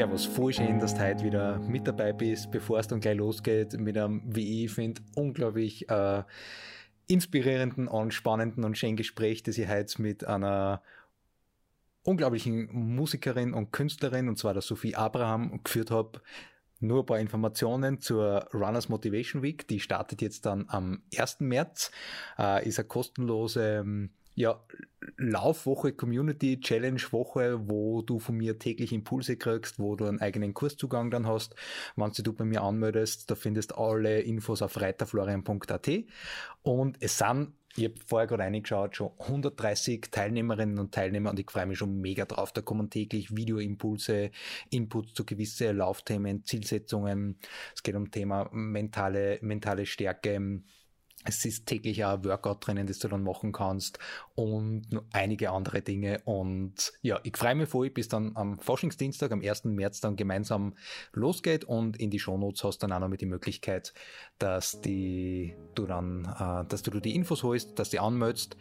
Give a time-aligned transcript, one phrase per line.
[0.00, 3.78] Servus, voll schön, dass du heute wieder mit dabei bist, bevor es dann gleich losgeht
[3.78, 6.22] mit einem, wie ich finde, unglaublich äh,
[7.06, 10.80] inspirierenden und spannenden und schönen Gespräch, das ich heute mit einer
[12.02, 16.22] unglaublichen Musikerin und Künstlerin, und zwar der Sophie Abraham, geführt habe.
[16.78, 19.68] Nur ein paar Informationen zur Runners Motivation Week.
[19.68, 21.40] Die startet jetzt dann am 1.
[21.40, 21.90] März.
[22.38, 24.62] Äh, ist eine kostenlose ähm, ja,
[25.16, 30.54] Laufwoche, Community Challenge Woche, wo du von mir täglich Impulse kriegst, wo du einen eigenen
[30.54, 31.54] Kurszugang dann hast.
[31.96, 35.88] Wenn du bei mir anmeldest, da findest alle Infos auf reiterflorian.at
[36.62, 41.48] und es sind ich habe vorher gerade reingeschaut, schon 130 Teilnehmerinnen und Teilnehmer und ich
[41.50, 42.52] freue mich schon mega drauf.
[42.52, 44.32] Da kommen täglich Videoimpulse,
[44.70, 47.38] Inputs zu gewissen Laufthemen, Zielsetzungen.
[47.74, 50.62] Es geht um Thema mentale, mentale Stärke,
[51.24, 53.98] es ist täglich ein Workout drinnen, das du dann machen kannst
[54.34, 54.82] und
[55.12, 56.20] einige andere Dinge.
[56.24, 59.64] Und ja, ich freue mich voll, bis dann am Forschungsdienstag, am 1.
[59.64, 60.74] März dann gemeinsam
[61.12, 63.92] losgeht und in die Shownotes hast dann auch noch mit die Möglichkeit,
[64.38, 68.56] dass die, du dann, äh, dass du die Infos holst, dass du anmeldest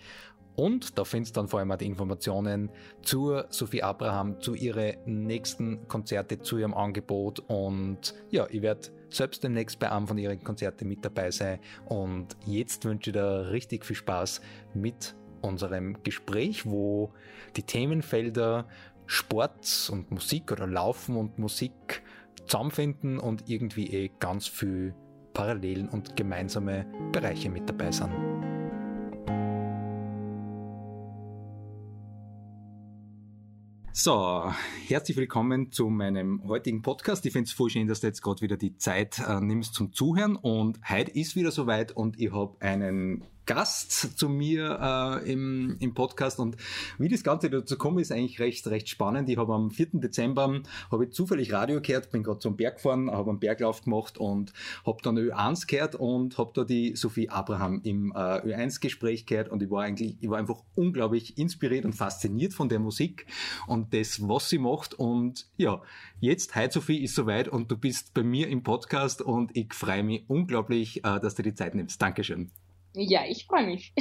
[0.59, 2.69] und da findest du dann vor allem auch die Informationen
[3.01, 7.39] zur Sophie Abraham, zu ihren nächsten Konzerte, zu ihrem Angebot.
[7.47, 11.59] Und ja, ich werde selbst demnächst bei einem von ihren Konzerten mit dabei sein.
[11.85, 14.41] Und jetzt wünsche ich dir richtig viel Spaß
[14.73, 17.13] mit unserem Gespräch, wo
[17.55, 18.67] die Themenfelder
[19.05, 22.03] Sport und Musik oder Laufen und Musik
[22.45, 24.93] zusammenfinden und irgendwie eh ganz viel
[25.33, 28.28] Parallelen und gemeinsame Bereiche mit dabei sind.
[33.91, 34.53] So,
[34.87, 37.25] herzlich willkommen zu meinem heutigen Podcast.
[37.25, 39.93] Ich finde es voll schön, dass du jetzt gerade wieder die Zeit äh, nimmst zum
[39.93, 40.35] Zuhören.
[40.35, 44.77] Und heute ist wieder soweit und ich habe einen Gast zu mir
[45.25, 46.55] äh, im, im Podcast und
[46.99, 49.27] wie das Ganze dazu kommt, ist eigentlich recht, recht spannend.
[49.27, 49.87] Ich habe am 4.
[49.93, 50.61] Dezember
[50.91, 54.53] habe ich zufällig Radio gehört, bin gerade zum Berg gefahren, habe einen Berglauf gemacht und
[54.85, 59.63] habe dann Ö1 gehört und habe da die Sophie Abraham im äh, Ö1-Gespräch gehört und
[59.63, 63.25] ich war eigentlich, ich war einfach unglaublich inspiriert und fasziniert von der Musik
[63.65, 65.81] und das, was sie macht und ja,
[66.19, 70.03] jetzt, hi Sophie, ist soweit und du bist bei mir im Podcast und ich freue
[70.03, 71.99] mich unglaublich, äh, dass du die Zeit nimmst.
[71.99, 72.51] Dankeschön.
[72.93, 73.93] Ja, ich freue mich.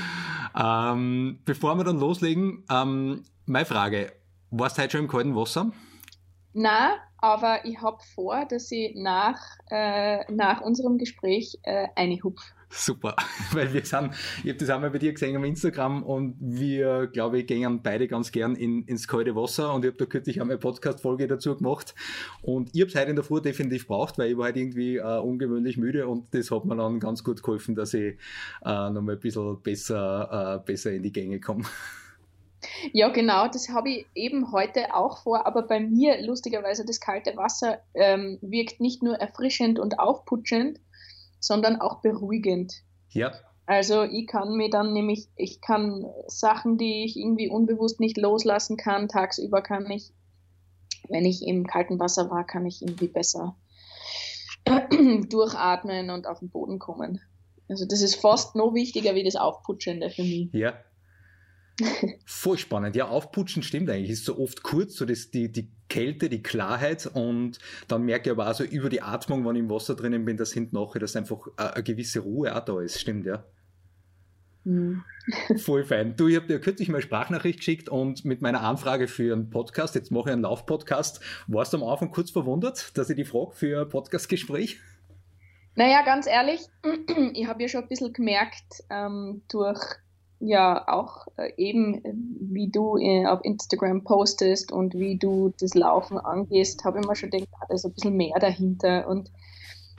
[0.58, 4.12] ähm, bevor wir dann loslegen, ähm, meine Frage,
[4.50, 5.70] warst du heute schon im kalten Wasser?
[6.52, 9.38] Na, aber ich habe vor, dass ich nach,
[9.70, 12.42] äh, nach unserem Gespräch äh, eine hupf.
[12.68, 13.14] Super,
[13.52, 14.12] weil wir sind,
[14.42, 18.08] ich habe das einmal bei dir gesehen am Instagram und wir, glaube ich, gehen beide
[18.08, 21.54] ganz gern in, ins kalte Wasser und ich habe da kürzlich einmal eine Podcast-Folge dazu
[21.54, 21.94] gemacht
[22.40, 24.96] und ich habe es heute in der Früh definitiv braucht, weil ich war halt irgendwie
[24.96, 28.16] äh, ungewöhnlich müde und das hat mir dann ganz gut geholfen, dass ich
[28.64, 31.64] äh, nochmal ein bisschen besser, äh, besser in die Gänge komme.
[32.92, 37.36] Ja, genau, das habe ich eben heute auch vor, aber bei mir lustigerweise das kalte
[37.36, 40.80] Wasser ähm, wirkt nicht nur erfrischend und aufputschend,
[41.40, 42.82] sondern auch beruhigend.
[43.10, 43.32] Ja.
[43.66, 48.76] Also ich kann mir dann nämlich, ich kann Sachen, die ich irgendwie unbewusst nicht loslassen
[48.76, 50.12] kann, tagsüber kann ich,
[51.08, 53.56] wenn ich im kalten Wasser war, kann ich irgendwie besser
[55.30, 57.20] durchatmen und auf den Boden kommen.
[57.68, 60.52] Also das ist fast noch wichtiger wie das Aufputschende für mich.
[60.52, 60.74] Ja,
[62.26, 62.96] Voll spannend.
[62.96, 64.10] Ja, aufputschen stimmt eigentlich.
[64.10, 68.32] Ist so oft kurz, so das, die, die Kälte, die Klarheit und dann merke ich
[68.32, 71.00] aber auch so über die Atmung, wenn ich im Wasser drinnen bin, dass hinten nachher,
[71.00, 73.00] dass einfach eine gewisse Ruhe auch da ist.
[73.00, 73.44] Stimmt, ja.
[74.64, 75.02] Mhm.
[75.58, 76.16] Voll fein.
[76.16, 79.94] Du, ich habe dir kürzlich mal Sprachnachricht geschickt und mit meiner Anfrage für einen Podcast,
[79.94, 83.52] jetzt mache ich einen Laufpodcast, warst du am Anfang kurz verwundert, dass ich die frage
[83.52, 84.80] für ein Podcastgespräch?
[85.74, 86.60] Naja, ganz ehrlich,
[87.34, 89.80] ich habe ja schon ein bisschen gemerkt, ähm, durch
[90.42, 95.74] ja auch äh, eben, äh, wie du äh, auf Instagram postest und wie du das
[95.74, 99.06] Laufen angehst, habe ich mir schon gedacht, ah, da ist ein bisschen mehr dahinter.
[99.08, 99.30] Und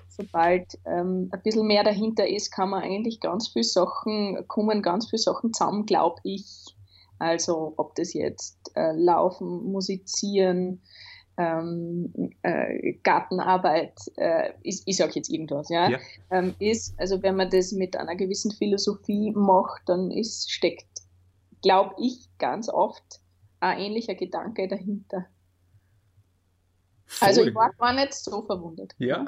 [0.09, 5.09] sobald ähm, ein bisschen mehr dahinter ist, kann man eigentlich ganz viele Sachen, kommen ganz
[5.09, 6.75] viele Sachen zusammen, glaube ich.
[7.19, 10.81] Also ob das jetzt äh, Laufen, Musizieren,
[11.37, 12.13] ähm,
[12.43, 15.99] äh, Gartenarbeit, äh, ist, ich sage jetzt irgendwas, ja, ja.
[16.29, 21.01] Ähm, ist, also wenn man das mit einer gewissen Philosophie macht, dann ist, steckt,
[21.61, 23.21] glaube ich, ganz oft
[23.59, 25.25] ein ähnlicher Gedanke dahinter.
[27.05, 27.27] Voll.
[27.27, 28.93] Also ich war gar nicht so verwundert.
[28.97, 29.25] Ja,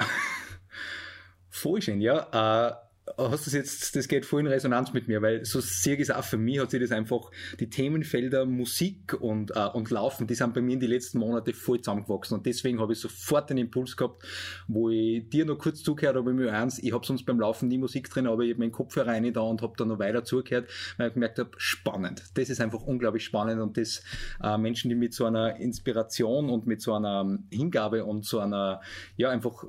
[1.49, 2.69] voll schön, ja.
[2.69, 2.84] Äh,
[3.17, 6.37] hast du jetzt, das geht voll in Resonanz mit mir, weil so es auch für
[6.37, 7.29] mich, hat sich das einfach,
[7.59, 11.53] die Themenfelder Musik und, äh, und Laufen, die sind bei mir in den letzten Monaten
[11.53, 14.23] voll zusammengewachsen und deswegen habe ich sofort den Impuls gehabt,
[14.67, 17.77] wo ich dir noch kurz zugehört habe, mir eins, ich habe sonst beim Laufen nie
[17.77, 20.69] Musik drin, aber ich habe meinen Kopfhörer rein da und habe dann noch weiter zugehört,
[20.97, 22.23] weil ich gemerkt habe, spannend.
[22.33, 24.03] Das ist einfach unglaublich spannend und das
[24.43, 28.81] äh, Menschen, die mit so einer Inspiration und mit so einer Hingabe und so einer,
[29.15, 29.65] ja, einfach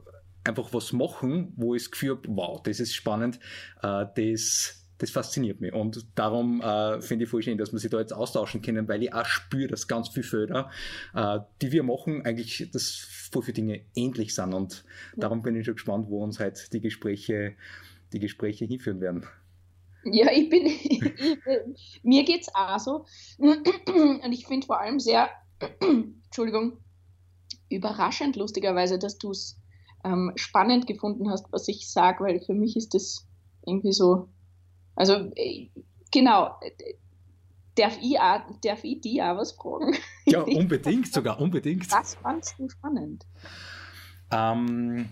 [0.48, 3.38] einfach was machen, wo ich das Gefühl habe, wow, das ist spannend,
[3.82, 5.72] äh, das das fasziniert mich.
[5.72, 9.02] Und darum äh, finde ich voll schön, dass wir sich da jetzt austauschen können, weil
[9.02, 10.70] ich auch spüre, dass ganz viele Felder,
[11.14, 14.54] äh, die wir machen, eigentlich das voll für Dinge ähnlich sind.
[14.54, 15.20] Und ja.
[15.20, 17.56] darum bin ich schon gespannt, wo uns halt die Gespräche,
[18.12, 19.26] die Gespräche hinführen werden.
[20.04, 23.04] Ja, ich bin, ich, mir geht es auch so.
[23.38, 25.28] Und ich finde vor allem sehr,
[25.80, 26.78] Entschuldigung,
[27.68, 29.58] überraschend lustigerweise, dass du es
[30.04, 33.26] ähm, spannend gefunden hast, was ich sage, weil für mich ist das
[33.66, 34.28] irgendwie so,
[34.94, 35.68] also äh,
[36.12, 36.54] genau,
[37.76, 39.96] darf ich, auch, darf ich die auch was fragen?
[40.26, 41.90] Ja, unbedingt, sogar unbedingt.
[41.92, 43.24] Was fandst du spannend?
[44.32, 45.08] Ähm,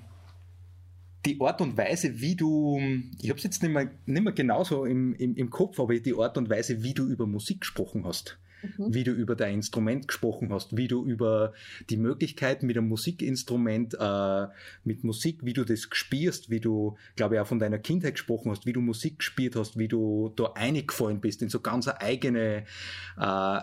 [1.25, 2.81] die Art und Weise, wie du,
[3.21, 6.15] ich habe es jetzt nicht mehr, nicht mehr genauso im, im, im Kopf, aber die
[6.15, 8.39] Art und Weise, wie du über Musik gesprochen hast
[8.79, 8.95] mhm.
[8.95, 11.53] wie du über dein Instrument gesprochen hast, wie du über
[11.91, 14.47] die Möglichkeiten mit einem Musikinstrument, äh,
[14.85, 18.51] mit Musik, wie du das gespielst, wie du, glaube ich, auch von deiner Kindheit gesprochen
[18.51, 22.01] hast, wie du Musik gespielt hast, wie du da eingefallen bist in so ganz eine
[22.01, 22.65] eigene,
[23.19, 23.61] äh,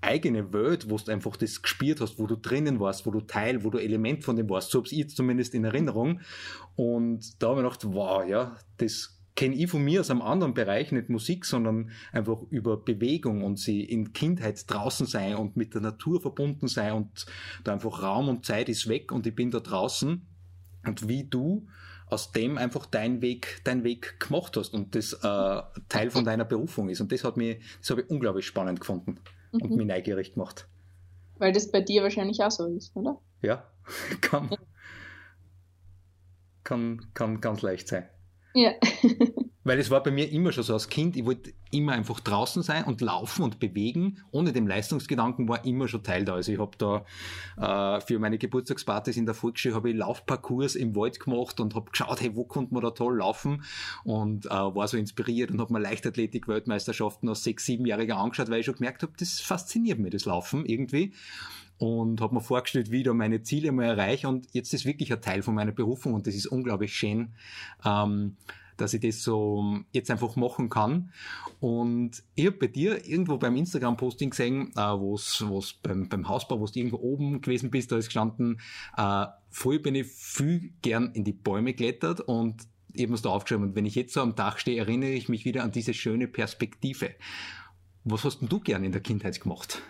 [0.00, 3.64] eigene Welt, wo du einfach das gespielt hast, wo du drinnen warst, wo du Teil,
[3.64, 4.70] wo du Element von dem warst.
[4.70, 6.20] So habe ich jetzt zumindest in Erinnerung.
[6.76, 10.54] Und da habe ich gedacht, wow, ja, das kenne ich von mir aus einem anderen
[10.54, 15.74] Bereich, nicht Musik, sondern einfach über Bewegung und sie in Kindheit draußen sein und mit
[15.74, 17.26] der Natur verbunden sein und
[17.62, 20.26] da einfach Raum und Zeit ist weg und ich bin da draußen
[20.86, 21.66] und wie du
[22.08, 26.44] aus dem einfach dein Weg, dein Weg gemacht hast und das äh, Teil von deiner
[26.44, 27.00] Berufung ist.
[27.00, 29.18] Und das hat mich, das habe ich unglaublich spannend gefunden
[29.52, 29.60] mhm.
[29.60, 30.68] und mich neugierig gemacht.
[31.38, 33.20] Weil das bei dir wahrscheinlich auch so ist, oder?
[33.42, 33.68] Ja,
[34.20, 34.50] kann,
[36.64, 38.08] kann, kann ganz leicht sein.
[38.56, 38.72] Ja.
[39.66, 42.62] Weil es war bei mir immer schon so als Kind, ich wollte immer einfach draußen
[42.62, 44.18] sein und laufen und bewegen.
[44.30, 46.34] Ohne den Leistungsgedanken war immer schon Teil da.
[46.34, 50.94] Also ich habe da äh, für meine Geburtstagspartys in der Volksschule habe ich Laufparcours im
[50.94, 53.64] Wald gemacht und habe geschaut, hey, wo konnte man da toll laufen?
[54.04, 58.66] Und äh, war so inspiriert und habe mir Leichtathletik-Weltmeisterschaften als sechs, siebenjähriger angeschaut, weil ich
[58.66, 61.12] schon gemerkt habe, das fasziniert mich, das Laufen irgendwie
[61.78, 65.12] und habe mir vorgestellt, wie ich da meine Ziele mal erreiche und jetzt ist wirklich
[65.12, 67.34] ein Teil von meiner Berufung und das ist unglaublich schön,
[67.84, 68.36] ähm,
[68.76, 71.12] dass ich das so jetzt einfach machen kann.
[71.60, 76.60] Und ich habe bei dir irgendwo beim Instagram-Posting gesehen, äh, wo es beim, beim Hausbau,
[76.60, 78.60] wo du irgendwo oben gewesen bist, da ist gestanden,
[78.96, 83.68] äh, früher bin ich viel gern in die Bäume geklettert und eben hast du aufgeschrieben.
[83.68, 86.28] Und wenn ich jetzt so am Dach stehe, erinnere ich mich wieder an diese schöne
[86.28, 87.10] Perspektive.
[88.04, 89.82] Was hast denn du gern in der Kindheit gemacht?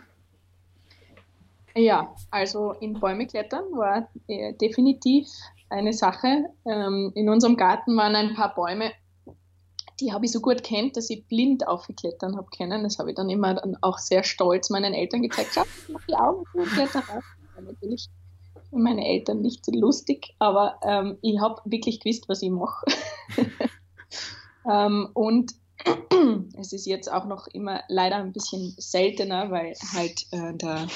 [1.74, 5.26] Ja, also in Bäume klettern war äh, definitiv
[5.68, 6.46] eine Sache.
[6.64, 8.92] Ähm, in unserem Garten waren ein paar Bäume,
[10.00, 12.82] die habe ich so gut kennt, dass ich blind aufgeklettern habe können.
[12.82, 15.50] Das habe ich dann immer dann auch sehr stolz meinen Eltern gezeigt.
[15.54, 17.24] Schau, ich mache die Augen und kletter rauf.
[17.60, 18.08] Natürlich
[18.68, 22.84] für meine Eltern nicht so lustig, aber ähm, ich habe wirklich gewusst, was ich mache.
[24.70, 25.52] ähm, und
[26.58, 30.86] es ist jetzt auch noch immer leider ein bisschen seltener, weil halt äh, der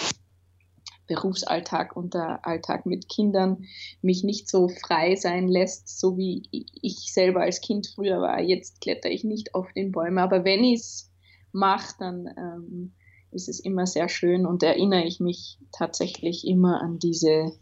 [1.10, 3.64] Berufsalltag und der Alltag mit Kindern
[4.00, 8.40] mich nicht so frei sein lässt, so wie ich selber als Kind früher war.
[8.40, 11.10] Jetzt kletter ich nicht auf den Bäumen, aber wenn ich es
[11.50, 12.92] mache, dann ähm,
[13.32, 17.52] ist es immer sehr schön und erinnere ich mich tatsächlich immer an diese,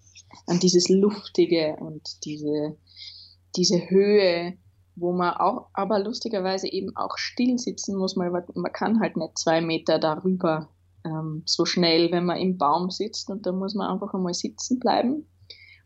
[0.46, 2.76] an dieses Luftige und diese,
[3.56, 4.58] diese Höhe,
[4.94, 9.38] wo man auch, aber lustigerweise eben auch still sitzen muss, weil man kann halt nicht
[9.38, 10.68] zwei Meter darüber
[11.04, 14.78] ähm, so schnell, wenn man im Baum sitzt und da muss man einfach einmal sitzen
[14.78, 15.26] bleiben.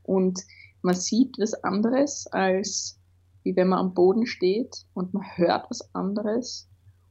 [0.02, 0.40] Und
[0.82, 2.98] man sieht was anderes als
[3.44, 6.68] wie wenn man am Boden steht und man hört was anderes.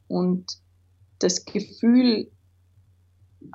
[0.08, 0.60] Und
[1.20, 2.31] das Gefühl,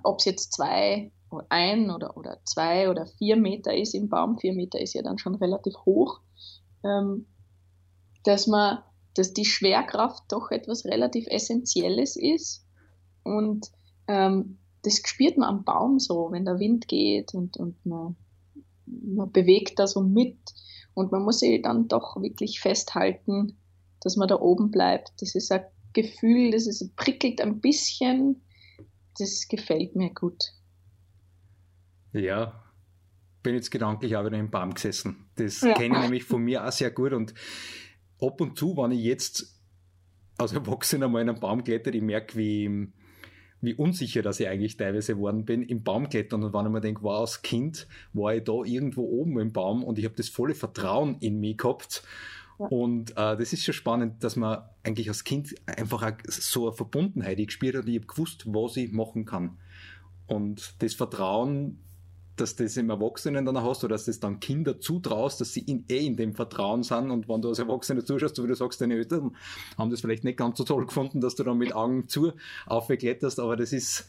[0.04, 1.12] ob es jetzt zwei
[1.48, 5.18] ein oder, oder zwei oder vier Meter ist im Baum, vier Meter ist ja dann
[5.18, 6.20] schon relativ hoch,
[6.84, 7.26] ähm,
[8.24, 8.78] dass man,
[9.14, 12.64] dass die Schwerkraft doch etwas relativ Essentielles ist.
[13.22, 13.70] Und
[14.08, 18.16] ähm, das spürt man am Baum so, wenn der Wind geht und, und man,
[18.86, 20.38] man bewegt da so mit
[20.94, 23.58] und man muss sich dann doch wirklich festhalten,
[24.00, 25.12] dass man da oben bleibt.
[25.20, 28.42] Das ist ein Gefühl, das ist, prickelt ein bisschen,
[29.18, 30.52] das gefällt mir gut.
[32.12, 32.62] Ja,
[33.42, 35.30] bin jetzt gedanklich auch wieder im Baum gesessen.
[35.36, 35.74] Das ja.
[35.74, 37.34] kenne ich nämlich von mir auch sehr gut und
[38.20, 39.60] ab und zu, wenn ich jetzt
[40.38, 42.92] als Erwachsener mal in einen Baum kletter, ich merke, wie,
[43.66, 47.02] wie unsicher dass ich eigentlich teilweise geworden bin im Baumklettern und wenn ich mir denke,
[47.02, 50.54] wow, als Kind war ich da irgendwo oben im Baum und ich habe das volle
[50.54, 52.02] Vertrauen in mich gehabt
[52.58, 52.66] ja.
[52.66, 57.38] und äh, das ist schon spannend, dass man eigentlich als Kind einfach so eine Verbundenheit
[57.38, 59.58] gespürt hat und ich habe gewusst, was ich machen kann.
[60.26, 61.78] Und das Vertrauen
[62.36, 65.52] dass du das im Erwachsenen dann hast oder dass du das dann Kinder zutraust, dass
[65.52, 68.48] sie in, eh in dem Vertrauen sind und wenn du als Erwachsener zuschaust, so wie
[68.48, 69.34] du sagst, deine Eltern
[69.78, 72.32] haben das vielleicht nicht ganz so toll gefunden, dass du dann mit Augen zu
[72.66, 74.08] aufgekletterst, aber das ist,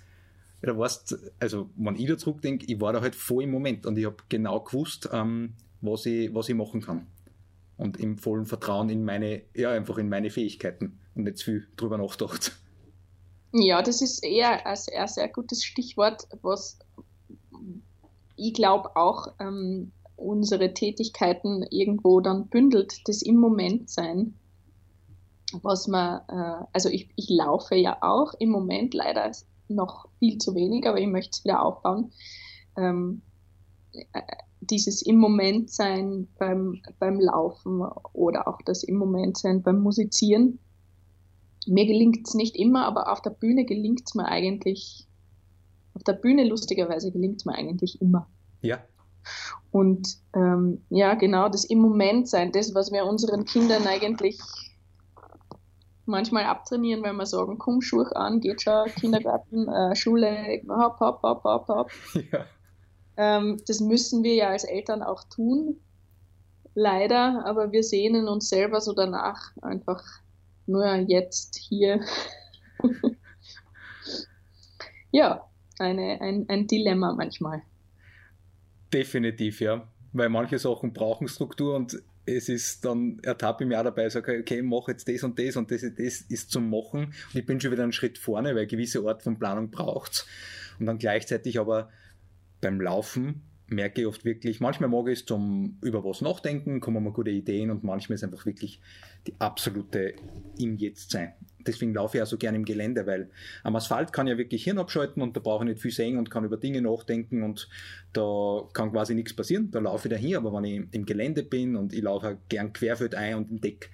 [0.61, 3.97] da warst, also wenn ich da zurückdenke, ich war da halt voll im Moment und
[3.97, 7.07] ich habe genau gewusst, ähm, was, ich, was ich machen kann.
[7.77, 11.67] Und im vollen Vertrauen in meine, ja, einfach in meine Fähigkeiten und nicht zu viel
[11.77, 12.57] drüber nachgedacht.
[13.53, 16.79] Ja, das ist eher ein sehr, sehr gutes Stichwort, was
[18.37, 24.35] ich glaube auch, ähm, unsere Tätigkeiten irgendwo dann bündelt, das im Moment sein.
[25.61, 29.31] Was man, äh, also ich, ich laufe ja auch im Moment leider
[29.69, 32.11] noch viel zu wenig, aber ich möchte es wieder aufbauen.
[32.75, 33.21] Ähm,
[33.93, 34.21] äh,
[34.59, 37.81] dieses im Moment sein beim, beim Laufen
[38.13, 40.59] oder auch das im Moment sein beim Musizieren.
[41.67, 45.06] Mir gelingt es nicht immer, aber auf der Bühne gelingt es mir eigentlich
[45.97, 48.27] auf der Bühne lustigerweise gelingt es mir eigentlich immer.
[48.61, 48.77] Ja.
[49.71, 54.39] Und ähm, ja, genau, das im Moment sein, das, was wir unseren Kindern eigentlich
[56.05, 61.23] manchmal abtrainieren, wenn wir sagen, komm, Schuhe an, geht schon, Kindergarten, äh, Schule, hopp, hopp,
[61.23, 61.91] hopp, hopp, hopp.
[62.31, 62.45] Ja.
[63.19, 65.79] Ähm, das müssen wir ja als Eltern auch tun,
[66.75, 70.03] leider, aber wir sehnen uns selber so danach einfach
[70.67, 72.01] nur jetzt hier.
[75.11, 75.46] ja,
[75.79, 77.61] eine, ein, ein Dilemma manchmal.
[78.93, 79.87] Definitiv, ja.
[80.13, 84.39] Weil manche Sachen brauchen Struktur und es ist dann, ertappe ich mich auch dabei, sage,
[84.41, 87.45] okay, ich mache jetzt das und das und das, das ist zum Machen und ich
[87.45, 90.25] bin schon wieder einen Schritt vorne, weil gewisse Art von Planung braucht
[90.79, 91.89] Und dann gleichzeitig aber
[92.59, 97.03] beim Laufen merke ich oft wirklich, manchmal mag ich es zum über was nachdenken, kommen
[97.03, 98.79] mir gute Ideen und manchmal ist einfach wirklich
[99.27, 100.13] die absolute
[100.57, 101.33] im Jetzt sein.
[101.59, 103.29] Deswegen laufe ich auch so gerne im Gelände, weil
[103.63, 106.17] am Asphalt kann ich ja wirklich Hirn abschalten und da brauche ich nicht viel sehen
[106.17, 107.67] und kann über Dinge nachdenken und
[108.13, 109.69] da kann quasi nichts passieren.
[109.69, 113.15] Da laufe ich dahin, aber wenn ich im Gelände bin und ich laufe gern querfeld
[113.15, 113.89] ein und entdecke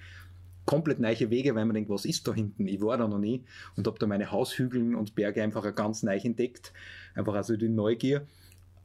[0.66, 2.66] komplett neue Wege, weil man denkt, was ist da hinten?
[2.68, 3.44] Ich war da noch nie
[3.76, 6.72] und habe da meine Haushügeln und Berge einfach ganz neu entdeckt.
[7.14, 8.26] Einfach also die Neugier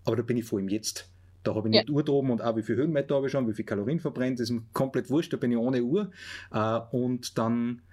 [0.09, 1.07] aber da bin ich voll im Jetzt.
[1.43, 1.93] Da habe ich nicht ja.
[1.93, 4.49] Uhr droben und auch wie viel Höhenmeter habe ich schon, wie viel Kalorien verbrennt, das
[4.49, 6.09] ist mir komplett wurscht, da bin ich ohne Uhr.
[6.51, 7.83] Äh, und dann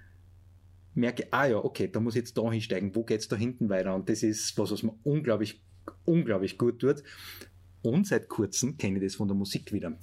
[0.95, 3.35] merke ich, ah ja, okay, da muss ich jetzt da hinsteigen, wo geht es da
[3.35, 3.93] hinten weiter?
[3.93, 5.61] Und das ist was, was mir unglaublich,
[6.05, 7.03] unglaublich gut tut.
[7.83, 9.93] Und seit kurzem kenne ich das von der Musik wieder.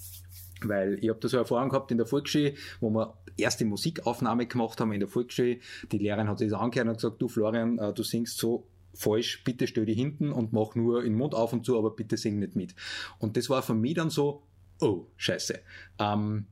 [0.62, 4.80] Weil ich habe da so Erfahrung gehabt in der Volksschule, wo wir erste Musikaufnahme gemacht
[4.80, 5.59] haben in der Volksschule.
[5.90, 9.45] Die Lehrerin hat sich das angehört und gesagt, du Florian, äh, du singst so falsch,
[9.45, 12.39] bitte stell dich hinten und mach nur den Mund auf und zu, aber bitte sing
[12.39, 12.75] nicht mit.
[13.19, 14.43] Und das war für mich dann so,
[14.81, 15.61] oh, scheiße.
[15.99, 16.47] Ähm,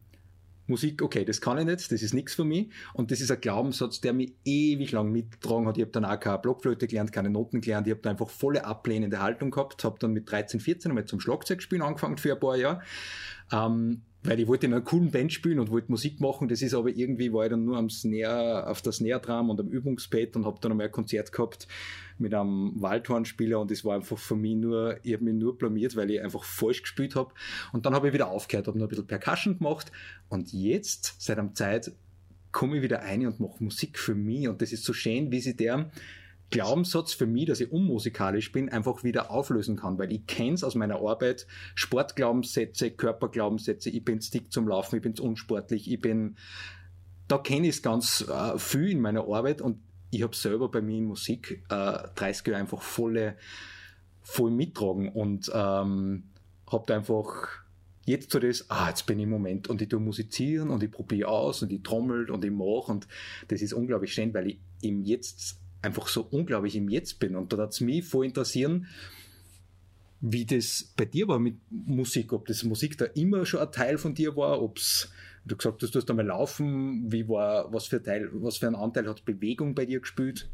[0.69, 2.71] Musik, okay, das kann ich nicht, das ist nichts für mich.
[2.95, 5.77] Und das ist ein Glaubenssatz, der mich ewig lang mitgetragen hat.
[5.77, 7.87] Ich habe dann auch keine Blockflöte gelernt, keine Noten gelernt.
[7.87, 11.21] Ich habe da einfach volle ablehnende Haltung gehabt, habe dann mit 13, 14 einmal zum
[11.21, 12.83] Schlagzeugspielen angefangen für ein paar Jahre.
[13.51, 16.49] Ähm, weil ich wollte in einer coolen Band spielen und wollte Musik machen.
[16.49, 19.69] Das ist aber irgendwie, war ich dann nur am Snare, auf der Snare-Drum und am
[19.69, 21.67] Übungspad und habe dann einmal ein Konzert gehabt
[22.19, 25.97] mit einem Waldhornspieler und das war einfach für mich nur, ich habe mich nur blamiert,
[25.97, 27.33] weil ich einfach falsch gespielt habe.
[27.73, 29.91] Und dann habe ich wieder aufgehört, habe noch ein bisschen Percussion gemacht
[30.29, 31.93] und jetzt, seit einer Zeit,
[32.53, 35.41] komme ich wieder ein und mache Musik für mich und das ist so schön, wie
[35.41, 35.91] sie der
[36.53, 40.63] Glaubenssatz für mich, dass ich unmusikalisch bin, einfach wieder auflösen kann, weil ich kenne es
[40.63, 46.37] aus meiner Arbeit, Sportglaubenssätze, Körperglaubenssätze, ich bin stick zum Laufen, ich bin unsportlich, ich bin,
[47.27, 49.81] da kenne ich es ganz äh, viel in meiner Arbeit und
[50.11, 53.37] ich habe selber bei mir in Musik äh, 30 Jahre einfach volle,
[54.21, 56.25] voll mittragen und ähm,
[56.71, 57.49] habe einfach
[58.05, 60.91] jetzt so das, ah, jetzt bin ich im Moment und ich tue musizieren und ich
[60.91, 63.09] probiere aus und ich trommel und ich mache und
[63.49, 67.37] das ist unglaublich schön, weil ich im Jetzt einfach so unglaublich im Jetzt bin.
[67.37, 68.87] Und da hat es mich voll interessieren,
[70.21, 73.99] wie das bei dir war mit Musik, ob das Musik da immer schon ein Teil
[73.99, 75.11] von dir war, ob es,
[75.45, 78.77] du gesagt hast, du hast einmal laufen, wie war, was für Teil, was für einen
[78.77, 80.49] Anteil hat Bewegung bei dir gespielt?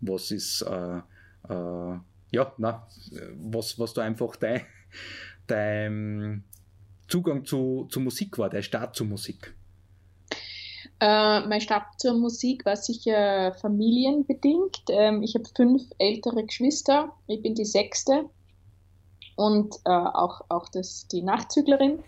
[0.00, 0.98] Was ist, äh,
[1.48, 1.98] äh,
[2.32, 2.88] ja, na,
[3.36, 4.62] was, was da einfach dein,
[5.46, 6.44] dein
[7.06, 9.54] Zugang zu, zu Musik war, dein Start zur Musik.
[11.00, 14.82] Äh, mein Start zur Musik war sicher familienbedingt.
[14.90, 17.10] Ähm, ich habe fünf ältere Geschwister.
[17.26, 18.26] Ich bin die sechste
[19.34, 22.00] und äh, auch, auch das, die Nachzüglerin.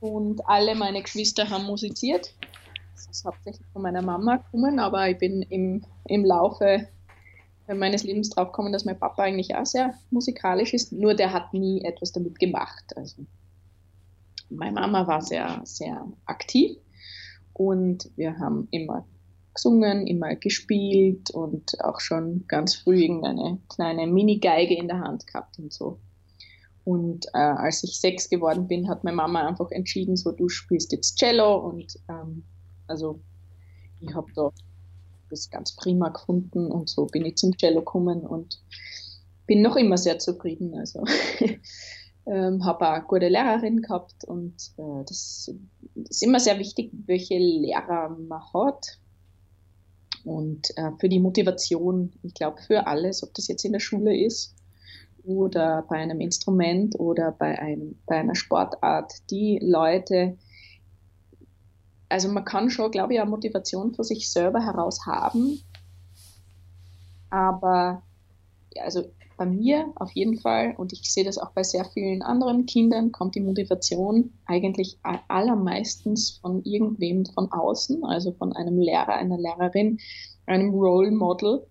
[0.00, 2.34] Und alle meine Geschwister haben musiziert.
[2.94, 6.86] Das ist hauptsächlich von meiner Mama gekommen, aber ich bin im, im Laufe
[7.66, 11.54] meines Lebens drauf gekommen, dass mein Papa eigentlich auch sehr musikalisch ist, nur der hat
[11.54, 12.84] nie etwas damit gemacht.
[12.96, 13.24] Also
[14.50, 16.76] meine Mama war sehr, sehr aktiv
[17.56, 19.06] und wir haben immer
[19.54, 25.58] gesungen, immer gespielt und auch schon ganz früh irgendeine kleine Mini-Geige in der Hand gehabt
[25.58, 25.98] und so.
[26.84, 30.92] Und äh, als ich sechs geworden bin, hat meine Mama einfach entschieden, so du spielst
[30.92, 32.44] jetzt Cello und ähm,
[32.86, 33.20] also
[34.00, 34.50] ich habe da
[35.30, 38.62] das ganz prima gefunden und so bin ich zum Cello gekommen und
[39.46, 40.74] bin noch immer sehr zufrieden.
[40.78, 41.02] Also
[42.26, 45.50] ähm, habe eine gute Lehrerin gehabt und äh, das
[45.94, 48.98] ist immer sehr wichtig, welche Lehrer man hat.
[50.24, 54.16] Und äh, für die Motivation, ich glaube, für alles, ob das jetzt in der Schule
[54.16, 54.56] ist
[55.24, 60.36] oder bei einem Instrument oder bei, einem, bei einer Sportart, die Leute,
[62.08, 65.60] also man kann schon, glaube ich, eine Motivation für sich selber heraus haben.
[67.30, 68.02] Aber
[68.74, 69.04] ja, also
[69.36, 73.12] bei mir auf jeden Fall, und ich sehe das auch bei sehr vielen anderen Kindern,
[73.12, 79.98] kommt die Motivation eigentlich allermeistens von irgendwem von außen, also von einem Lehrer, einer Lehrerin,
[80.46, 81.66] einem Role Model.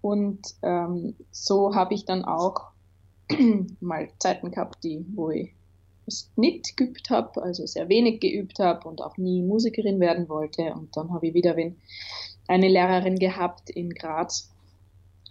[0.00, 2.72] Und ähm, so habe ich dann auch
[3.80, 5.52] mal Zeiten gehabt, die, wo ich
[6.06, 10.74] es nicht geübt habe, also sehr wenig geübt habe und auch nie Musikerin werden wollte.
[10.74, 11.56] Und dann habe ich wieder
[12.48, 14.52] eine Lehrerin gehabt in Graz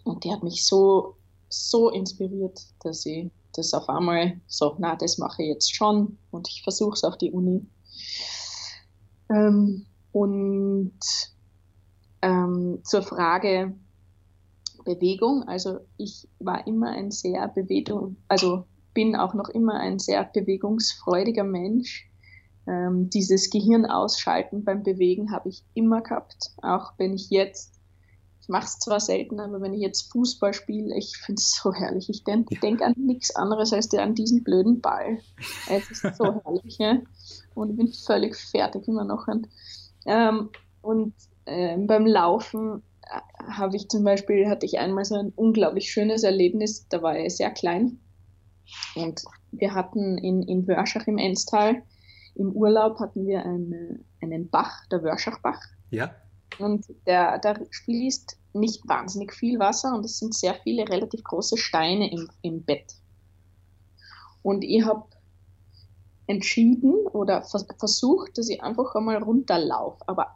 [0.04, 1.16] und die hat mich so,
[1.52, 6.48] so inspiriert, dass ich das auf einmal so, na, das mache ich jetzt schon und
[6.48, 7.66] ich versuche es auf die Uni.
[9.30, 10.94] Ähm, und
[12.22, 13.74] ähm, zur Frage
[14.84, 20.24] Bewegung, also ich war immer ein sehr Bewegung, also bin auch noch immer ein sehr
[20.24, 22.10] bewegungsfreudiger Mensch.
[22.68, 26.52] Ähm, dieses Gehirn ausschalten beim Bewegen habe ich immer gehabt.
[26.62, 27.71] Auch wenn ich jetzt,
[28.52, 32.10] mache es zwar selten, aber wenn ich jetzt Fußball spiele, ich finde es so herrlich.
[32.10, 35.20] Ich denke denk an nichts anderes als an diesen blöden Ball.
[35.70, 36.78] Es ist so herrlich.
[36.78, 37.00] Ja?
[37.56, 39.28] Und ich bin völlig fertig immer noch.
[39.28, 39.48] Und,
[40.06, 40.50] ähm,
[40.82, 41.14] und
[41.46, 46.24] ähm, beim Laufen äh, habe ich zum Beispiel, hatte ich einmal so ein unglaublich schönes
[46.24, 48.00] Erlebnis, da war ich sehr klein
[48.96, 51.84] und wir hatten in, in Wörschach im Enstal,
[52.36, 55.60] im Urlaub hatten wir eine, einen Bach, der Wörschachbach.
[55.90, 56.16] Ja.
[56.60, 61.58] Und der, da fließt nicht wahnsinnig viel Wasser und es sind sehr viele relativ große
[61.58, 62.96] Steine im, im Bett.
[64.44, 65.06] Und ich habe
[66.28, 70.36] entschieden oder vers versucht, dass ich einfach einmal runterlaufe, aber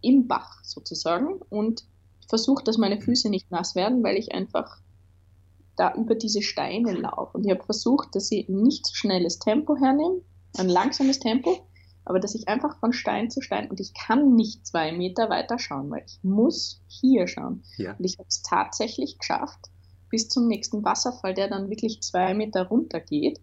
[0.00, 1.84] im Bach sozusagen und
[2.28, 4.80] versucht, dass meine Füße nicht nass werden, weil ich einfach
[5.76, 7.36] da über diese Steine laufe.
[7.36, 10.22] Und ich habe versucht, dass ich nicht so schnelles Tempo hernehme,
[10.56, 11.66] ein langsames Tempo,
[12.06, 15.58] aber dass ich einfach von Stein zu Stein und ich kann nicht zwei Meter weiter
[15.58, 17.64] schauen, weil ich muss hier schauen.
[17.76, 17.96] Ja.
[17.98, 19.58] Und ich habe es tatsächlich geschafft,
[20.08, 23.40] bis zum nächsten Wasserfall, der dann wirklich zwei Meter runter geht,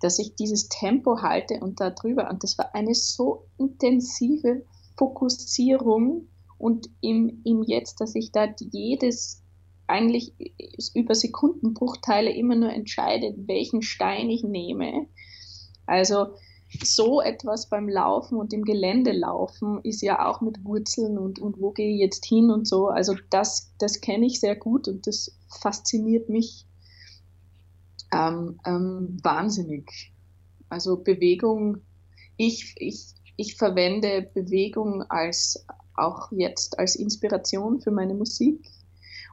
[0.00, 2.30] dass ich dieses Tempo halte und da drüber.
[2.30, 4.64] Und das war eine so intensive
[4.96, 9.42] Fokussierung und im, im Jetzt, dass ich da jedes
[9.86, 10.32] eigentlich
[10.94, 15.06] über Sekundenbruchteile immer nur entscheidet, welchen Stein ich nehme.
[15.84, 16.28] Also
[16.84, 21.60] so etwas beim Laufen und im Gelände laufen ist ja auch mit Wurzeln und, und
[21.60, 22.88] wo gehe ich jetzt hin und so.
[22.88, 26.66] Also das, das kenne ich sehr gut und das fasziniert mich
[28.12, 30.12] ähm, ähm, wahnsinnig.
[30.68, 31.78] Also Bewegung,
[32.36, 38.64] ich, ich, ich verwende Bewegung als auch jetzt als Inspiration für meine Musik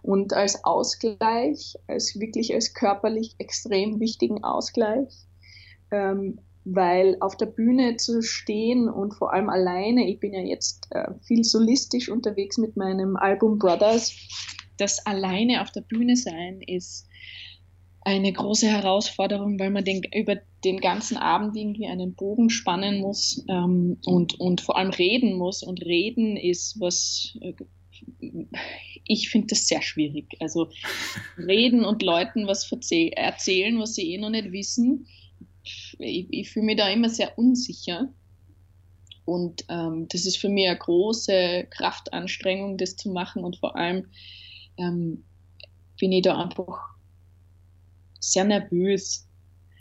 [0.01, 5.13] und als Ausgleich, als wirklich als körperlich extrem wichtigen Ausgleich,
[5.91, 6.39] ähm,
[6.73, 11.11] weil auf der Bühne zu stehen und vor allem alleine, ich bin ja jetzt äh,
[11.21, 14.15] viel solistisch unterwegs mit meinem Album Brothers,
[14.77, 17.07] das alleine auf der Bühne sein ist
[18.07, 23.43] eine große Herausforderung, weil man den, über den ganzen Abend irgendwie einen Bogen spannen muss
[23.49, 25.61] ähm, und, und vor allem reden muss.
[25.61, 27.51] Und reden ist was äh,
[29.03, 30.37] ich finde das sehr schwierig.
[30.39, 30.69] Also
[31.37, 35.07] reden und Leuten was erzählen, was sie eh noch nicht wissen.
[35.99, 38.09] Ich, ich fühle mich da immer sehr unsicher.
[39.25, 43.43] Und ähm, das ist für mich eine große Kraftanstrengung, das zu machen.
[43.43, 44.07] Und vor allem
[44.77, 45.23] ähm,
[45.99, 46.79] bin ich da einfach
[48.19, 49.27] sehr nervös.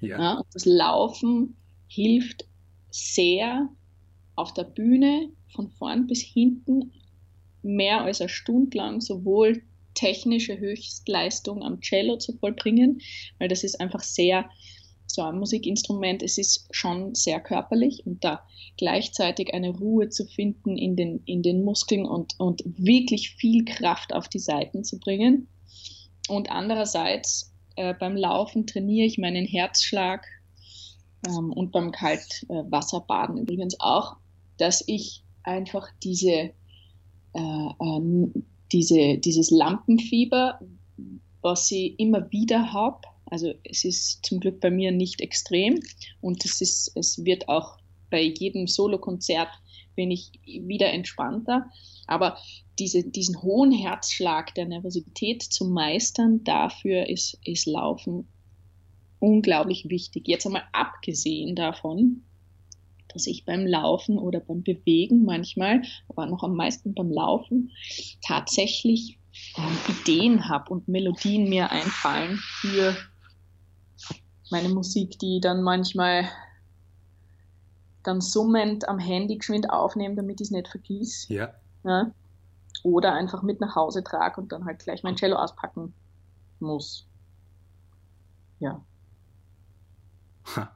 [0.01, 0.19] Ja.
[0.19, 0.43] ja.
[0.53, 1.57] das Laufen
[1.89, 2.47] hilft
[2.91, 3.69] sehr
[4.35, 6.93] auf der Bühne von vorn bis hinten
[7.63, 9.63] mehr als eine Stunde lang sowohl
[9.95, 13.01] technische Höchstleistung am Cello zu vollbringen,
[13.39, 14.49] weil das ist einfach sehr
[15.07, 18.43] so ein Musikinstrument, es ist schon sehr körperlich und da
[18.77, 24.13] gleichzeitig eine Ruhe zu finden in den, in den Muskeln und, und wirklich viel Kraft
[24.13, 25.49] auf die Seiten zu bringen.
[26.29, 30.27] Und andererseits äh, beim Laufen trainiere ich meinen Herzschlag
[31.27, 34.17] ähm, und beim Kaltwasserbaden übrigens auch,
[34.59, 36.51] dass ich einfach diese,
[37.33, 38.29] äh, äh,
[38.73, 40.59] diese, dieses Lampenfieber,
[41.43, 45.81] was ich immer wieder habe, also es ist zum Glück bei mir nicht extrem
[46.21, 47.79] und es, ist, es wird auch
[48.11, 49.49] bei jedem Solokonzert
[49.97, 51.69] bin ich wieder entspannter.
[52.07, 52.39] Aber
[52.79, 58.29] diese, diesen hohen Herzschlag der Nervosität zu meistern, dafür ist, ist Laufen
[59.19, 60.29] unglaublich wichtig.
[60.29, 62.23] Jetzt einmal abgesehen davon,
[63.09, 67.73] dass ich beim Laufen oder beim Bewegen manchmal, aber noch am meisten beim Laufen,
[68.21, 69.19] tatsächlich
[69.89, 72.97] Ideen habe und Melodien mir einfallen für
[74.51, 76.29] meine Musik, die dann manchmal
[78.03, 81.29] dann summend am Handy geschwind aufnehmen, damit ich es nicht vergieß.
[81.29, 81.55] Ja.
[81.85, 82.13] ja.
[82.83, 85.93] Oder einfach mit nach Hause trage und dann halt gleich mein Cello auspacken
[86.61, 87.07] muss.
[88.61, 88.85] Ja.
[90.55, 90.73] Ha.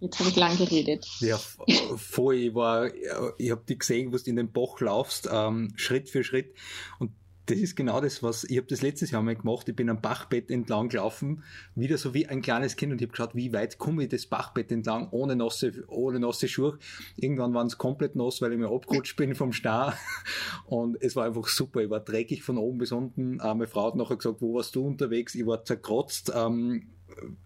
[0.00, 1.06] Jetzt habe ich lang geredet.
[1.20, 2.34] Ja, voll.
[2.34, 2.92] Ich, war,
[3.38, 6.56] ich habe dich gesehen, wo du in den Bach laufst, ähm, Schritt für Schritt.
[6.98, 7.12] Und
[7.52, 9.68] das ist genau das, was ich habe das letztes Jahr mal gemacht.
[9.68, 11.42] Ich bin am Bachbett entlang gelaufen,
[11.74, 14.24] wieder so wie ein kleines Kind und ich habe geschaut, wie weit komme ich das
[14.24, 16.78] Bachbett entlang ohne nasse, ohne nasse Schuhe.
[17.16, 19.94] Irgendwann waren es komplett nass, weil ich mir abgerutscht bin vom Star
[20.66, 21.82] und es war einfach super.
[21.82, 23.38] Ich war dreckig von oben bis unten.
[23.38, 25.34] Äh, meine Frau hat nachher gesagt, wo warst du unterwegs?
[25.34, 26.32] Ich war zerkratzt.
[26.34, 26.88] Ähm,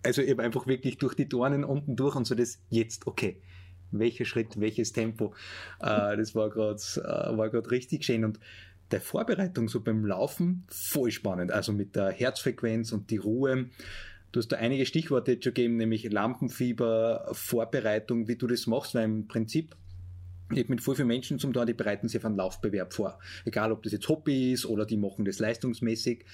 [0.05, 3.43] also ich habe einfach wirklich durch die Dornen unten durch und so das jetzt okay
[3.93, 5.33] welcher Schritt, welches Tempo.
[5.81, 8.41] Äh, das war gerade äh, war richtig schön und
[8.91, 11.51] der Vorbereitung so beim Laufen voll spannend.
[11.51, 13.71] Also mit der Herzfrequenz und die Ruhe.
[14.33, 18.95] Du hast da einige Stichworte jetzt schon gegeben, nämlich Lampenfieber, Vorbereitung, wie du das machst,
[18.95, 19.75] weil im Prinzip
[20.53, 23.19] ich mit voll vielen Menschen zum Tor, die bereiten sich auf einen Laufbewerb vor.
[23.45, 26.25] Egal, ob das jetzt Hobby ist oder die machen das leistungsmäßig.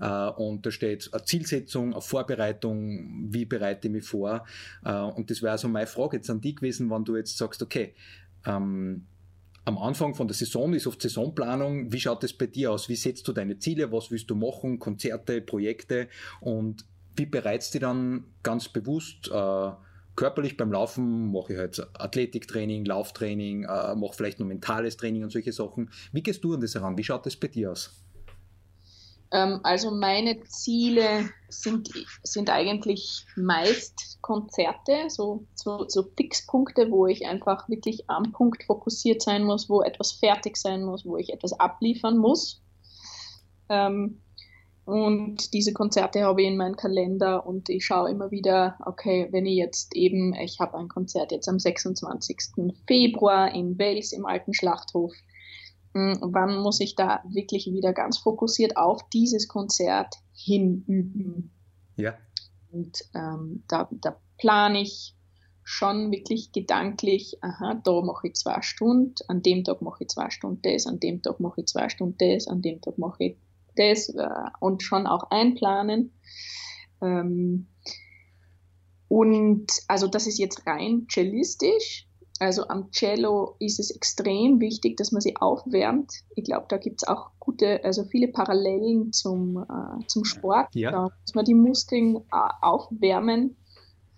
[0.00, 4.44] Äh, und da steht eine Zielsetzung, eine Vorbereitung, wie bereite ich mich vor.
[4.84, 7.62] Äh, und das wäre also meine Frage jetzt an dich gewesen, wenn du jetzt sagst,
[7.62, 7.94] okay,
[8.44, 9.06] ähm,
[9.64, 11.92] am Anfang von der Saison ist oft Saisonplanung.
[11.92, 12.88] Wie schaut es bei dir aus?
[12.88, 13.90] Wie setzt du deine Ziele?
[13.92, 14.78] Was willst du machen?
[14.78, 16.08] Konzerte, Projekte?
[16.40, 16.84] Und
[17.16, 19.70] wie bereitest du dann ganz bewusst äh,
[20.16, 21.32] körperlich beim Laufen?
[21.32, 25.90] Mache ich halt Athletiktraining, Lauftraining, äh, mache vielleicht noch mentales Training und solche Sachen.
[26.12, 26.98] Wie gehst du an das heran?
[26.98, 28.03] Wie schaut es bei dir aus?
[29.30, 31.90] Ähm, also meine Ziele sind,
[32.22, 39.22] sind eigentlich meist Konzerte, so, so, so Fixpunkte, wo ich einfach wirklich am Punkt fokussiert
[39.22, 42.62] sein muss, wo etwas fertig sein muss, wo ich etwas abliefern muss.
[43.68, 44.20] Ähm,
[44.84, 49.46] und diese Konzerte habe ich in meinem Kalender und ich schaue immer wieder, okay, wenn
[49.46, 52.74] ich jetzt eben, ich habe ein Konzert jetzt am 26.
[52.86, 55.14] Februar in Wales im alten Schlachthof
[55.94, 61.52] wann muss ich da wirklich wieder ganz fokussiert auf dieses Konzert hinüben.
[61.96, 62.14] Ja.
[62.72, 65.14] Und ähm, da, da plane ich
[65.62, 70.28] schon wirklich gedanklich, aha, da mache ich zwei Stunden, an dem Tag mache ich zwei
[70.30, 73.36] Stunden das, an dem Tag mache ich zwei Stunden das, an dem Tag mache ich
[73.76, 74.28] das äh,
[74.60, 76.12] und schon auch einplanen.
[77.00, 77.68] Ähm,
[79.08, 82.08] und also das ist jetzt rein cellistisch.
[82.40, 86.12] Also am Cello ist es extrem wichtig, dass man sie aufwärmt.
[86.34, 90.74] Ich glaube, da gibt es auch gute, also viele Parallelen zum, äh, zum Sport.
[90.74, 90.90] Ja.
[90.90, 92.20] Da muss man die Muskeln äh,
[92.60, 93.56] aufwärmen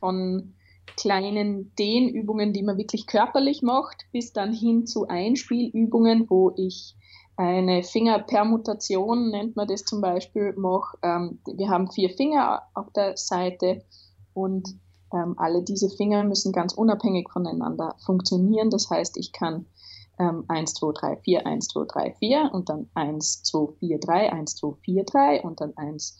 [0.00, 0.54] von
[0.96, 6.96] kleinen Dehnübungen, die man wirklich körperlich macht, bis dann hin zu Einspielübungen, wo ich
[7.36, 10.96] eine Fingerpermutation, nennt man das zum Beispiel, mache.
[11.02, 13.84] Ähm, wir haben vier Finger auf der Seite
[14.32, 14.78] und
[15.12, 18.70] ähm, alle diese Finger müssen ganz unabhängig voneinander funktionieren.
[18.70, 19.66] Das heißt, ich kann
[20.18, 24.32] ähm, 1, 2, 3, 4, 1, 2, 3, 4 und dann 1, 2, 4, 3,
[24.32, 26.18] 1, 2, 4, 3 und dann 1,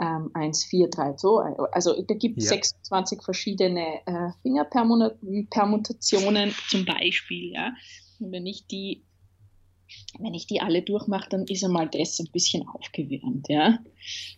[0.00, 1.56] ähm, 1, 4, 3, 2.
[1.72, 2.50] Also da gibt es ja.
[2.50, 7.52] 26 verschiedene äh, Fingerpermutationen zum Beispiel.
[7.52, 7.72] Ja.
[8.18, 9.04] Wenn ich die
[10.18, 13.78] wenn ich die alle durchmache, dann ist einmal das ein bisschen aufgewärmt, ja.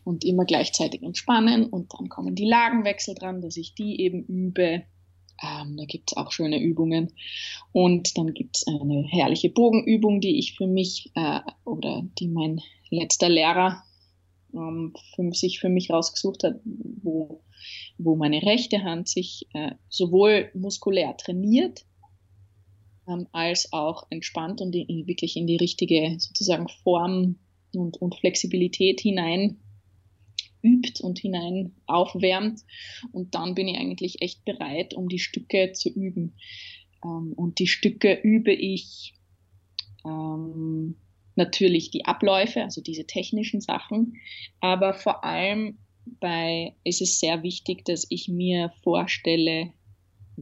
[0.04, 4.82] Und immer gleichzeitig entspannen und dann kommen die Lagenwechsel dran, dass ich die eben übe.
[5.42, 7.12] Ähm, da gibt es auch schöne Übungen.
[7.72, 12.60] Und dann gibt es eine herrliche Bogenübung, die ich für mich äh, oder die mein
[12.90, 13.82] letzter Lehrer
[14.52, 17.42] ähm, für, sich für mich rausgesucht hat, wo,
[17.98, 21.84] wo meine rechte Hand sich äh, sowohl muskulär trainiert,
[23.10, 27.36] ähm, als auch entspannt und in, wirklich in die richtige sozusagen Form
[27.74, 29.58] und, und Flexibilität hinein
[30.62, 32.60] übt und hinein aufwärmt.
[33.12, 36.36] Und dann bin ich eigentlich echt bereit, um die Stücke zu üben.
[37.04, 39.14] Ähm, und die Stücke übe ich
[40.04, 40.96] ähm,
[41.36, 44.16] natürlich die Abläufe, also diese technischen Sachen,
[44.60, 45.78] aber vor allem
[46.18, 49.72] bei ist es sehr wichtig, dass ich mir vorstelle,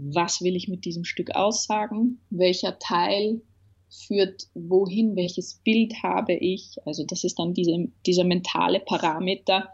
[0.01, 3.43] was will ich mit diesem Stück aussagen, welcher Teil
[3.91, 6.77] führt wohin, welches Bild habe ich.
[6.85, 9.71] Also das ist dann diese, dieser mentale Parameter,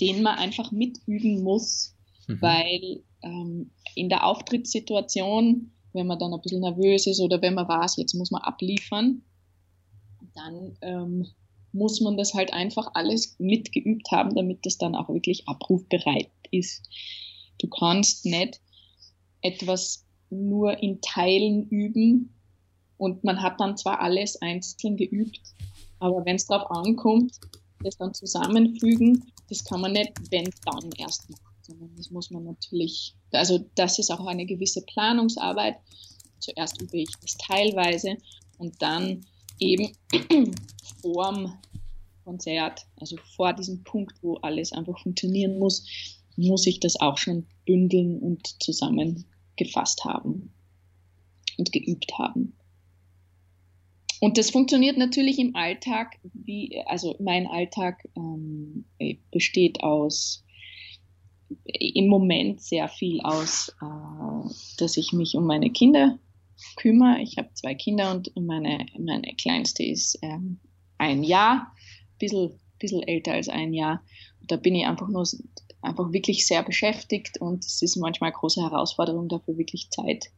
[0.00, 1.96] den man einfach mitüben muss,
[2.28, 2.40] mhm.
[2.40, 7.68] weil ähm, in der Auftrittssituation, wenn man dann ein bisschen nervös ist oder wenn man
[7.68, 9.22] weiß, jetzt muss man abliefern,
[10.34, 11.26] dann ähm,
[11.72, 16.88] muss man das halt einfach alles mitgeübt haben, damit das dann auch wirklich abrufbereit ist.
[17.58, 18.60] Du kannst nicht
[19.42, 22.34] etwas nur in Teilen üben
[22.98, 25.40] und man hat dann zwar alles einzeln geübt,
[25.98, 27.38] aber wenn es darauf ankommt,
[27.82, 32.44] das dann zusammenfügen, das kann man nicht, wenn dann erst machen, sondern das muss man
[32.44, 35.76] natürlich, also das ist auch eine gewisse Planungsarbeit.
[36.38, 38.16] Zuerst übe ich das teilweise
[38.58, 39.24] und dann
[39.58, 39.92] eben
[41.02, 41.58] vorm
[42.24, 45.84] Konzert, also vor diesem Punkt, wo alles einfach funktionieren muss,
[46.48, 50.52] muss ich das auch schon bündeln und zusammengefasst haben
[51.58, 52.56] und geübt haben.
[54.20, 58.84] Und das funktioniert natürlich im Alltag, wie, also mein Alltag ähm,
[59.30, 60.44] besteht aus
[61.64, 66.18] im Moment sehr viel aus, äh, dass ich mich um meine Kinder
[66.76, 67.20] kümmere.
[67.22, 70.60] Ich habe zwei Kinder und meine, meine kleinste ist ähm,
[70.98, 74.02] ein Jahr, ein bisschen, bisschen älter als ein Jahr.
[74.40, 75.24] Und da bin ich einfach nur
[75.82, 80.30] einfach wirklich sehr beschäftigt und es ist manchmal eine große Herausforderung, dafür wirklich Zeit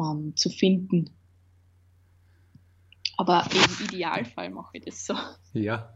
[0.00, 1.10] ähm, zu finden.
[3.16, 5.14] Aber im Idealfall mache ich das so.
[5.52, 5.94] Ja.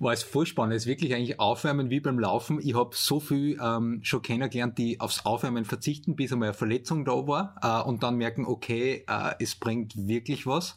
[0.00, 0.76] War es voll spannend.
[0.76, 2.60] Es ist wirklich eigentlich Aufwärmen wie beim Laufen.
[2.62, 7.04] Ich habe so viel ähm, schon kennengelernt, die aufs Aufwärmen verzichten, bis einmal eine Verletzung
[7.04, 10.76] da war äh, und dann merken, okay, äh, es bringt wirklich was.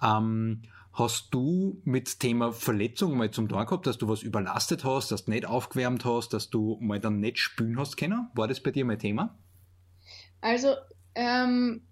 [0.00, 0.62] Ähm,
[0.94, 5.24] Hast du mit Thema Verletzung mal zum Tun gehabt, dass du was überlastet hast, dass
[5.24, 8.28] du nicht aufgewärmt hast, dass du mal dann nicht spülen hast können?
[8.34, 9.38] War das bei dir mal Thema?
[10.42, 10.74] Also
[11.14, 11.86] ähm,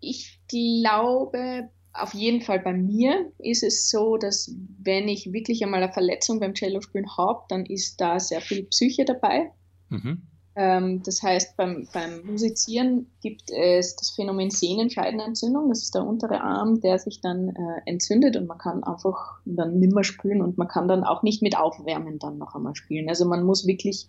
[0.00, 5.82] ich glaube, auf jeden Fall bei mir ist es so, dass wenn ich wirklich einmal
[5.82, 9.52] eine Verletzung beim Cello-Spielen habe, dann ist da sehr viel Psyche dabei.
[9.88, 10.22] Mhm.
[10.58, 15.68] Ähm, das heißt, beim, beim Musizieren gibt es das Phänomen Sehnenscheidenentzündung.
[15.68, 19.78] Das ist der untere Arm, der sich dann äh, entzündet und man kann einfach dann
[19.78, 23.10] nimmer spielen und man kann dann auch nicht mit Aufwärmen dann noch einmal spielen.
[23.10, 24.08] Also man muss wirklich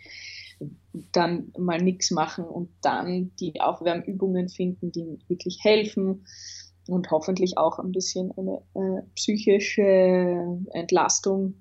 [1.11, 6.25] dann mal nichts machen und dann die Aufwärmübungen finden, die wirklich helfen
[6.87, 11.55] und hoffentlich auch ein bisschen eine äh, psychische Entlastung.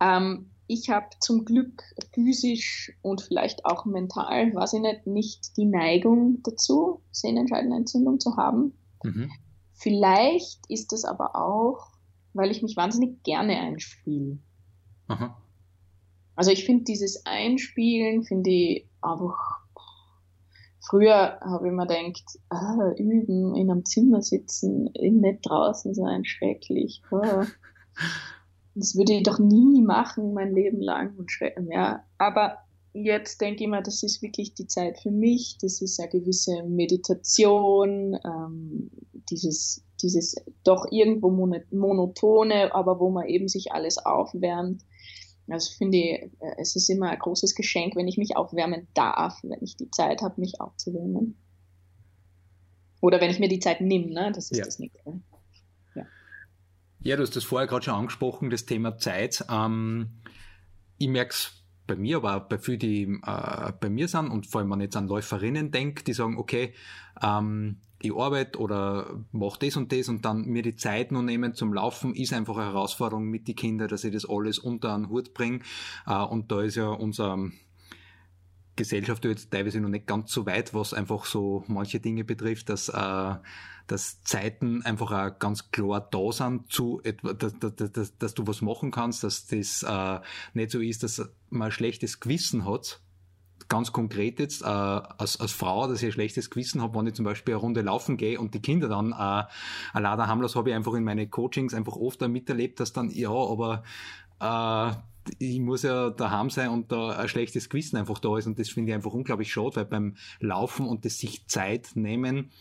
[0.00, 1.82] Ähm, ich habe zum Glück
[2.14, 8.78] physisch und vielleicht auch mental, weiß ich nicht, nicht die Neigung dazu, Sehnenscheidenentzündung zu haben.
[9.02, 9.32] Mhm.
[9.72, 11.88] Vielleicht ist es aber auch,
[12.34, 14.38] weil ich mich wahnsinnig gerne einspiele.
[15.08, 15.36] Aha.
[16.36, 19.64] Also ich finde dieses Einspielen, finde ich einfach,
[20.88, 27.02] früher habe ich mir gedacht, ah, üben, in einem Zimmer sitzen, nicht draußen sein, schrecklich.
[27.10, 27.42] Oh.
[28.74, 31.16] Das würde ich doch nie machen, mein Leben lang.
[31.16, 31.30] Und
[31.70, 32.04] ja.
[32.18, 32.58] Aber
[32.92, 35.58] jetzt denke ich mir, das ist wirklich die Zeit für mich.
[35.60, 38.90] Das ist eine gewisse Meditation, ähm,
[39.30, 44.82] dieses, dieses doch irgendwo monotone, aber wo man eben sich alles aufwärmt.
[45.48, 49.40] Also finde ich, äh, es ist immer ein großes Geschenk, wenn ich mich aufwärmen darf,
[49.42, 51.36] wenn ich die Zeit habe, mich aufzuwärmen.
[53.00, 54.30] Oder wenn ich mir die Zeit nehme, ne?
[54.32, 54.64] das ist ja.
[54.64, 55.20] das Nächste.
[57.02, 57.16] Ja.
[57.16, 59.44] du hast das vorher gerade schon angesprochen, das Thema Zeit.
[59.50, 60.20] Ähm,
[60.98, 61.52] ich merke es
[61.86, 64.80] bei mir, aber auch bei vielen, die äh, bei mir sind und vor allem, wenn
[64.80, 66.74] ich jetzt an Läuferinnen denke, die sagen, okay,
[67.22, 71.54] ähm, ich arbeite oder mache das und das und dann mir die Zeit nur nehmen
[71.54, 75.08] zum Laufen, ist einfach eine Herausforderung mit den Kindern, dass ich das alles unter einen
[75.08, 75.60] Hut bringe.
[76.06, 77.38] Äh, und da ist ja unser
[78.80, 82.88] Gesellschaft jetzt teilweise noch nicht ganz so weit, was einfach so manche Dinge betrifft, dass,
[82.88, 83.34] äh,
[83.86, 88.46] dass Zeiten einfach auch ganz klar da sind, zu etwa, dass, dass, dass, dass du
[88.46, 90.20] was machen kannst, dass das äh,
[90.54, 93.00] nicht so ist, dass man ein schlechtes Gewissen hat,
[93.68, 97.14] ganz konkret jetzt äh, als, als Frau, dass ich ein schlechtes Gewissen habe, wenn ich
[97.14, 100.76] zum Beispiel eine Runde laufen gehe und die Kinder dann äh, daheim lasse, habe ich
[100.76, 103.84] einfach in meine Coachings einfach oft miterlebt, dass dann, ja, aber
[104.40, 104.92] äh,
[105.42, 108.68] ich muss ja daheim sein und da ein schlechtes Gewissen einfach da ist und das
[108.68, 112.52] finde ich einfach unglaublich schade, weil beim Laufen und das sich Zeit nehmen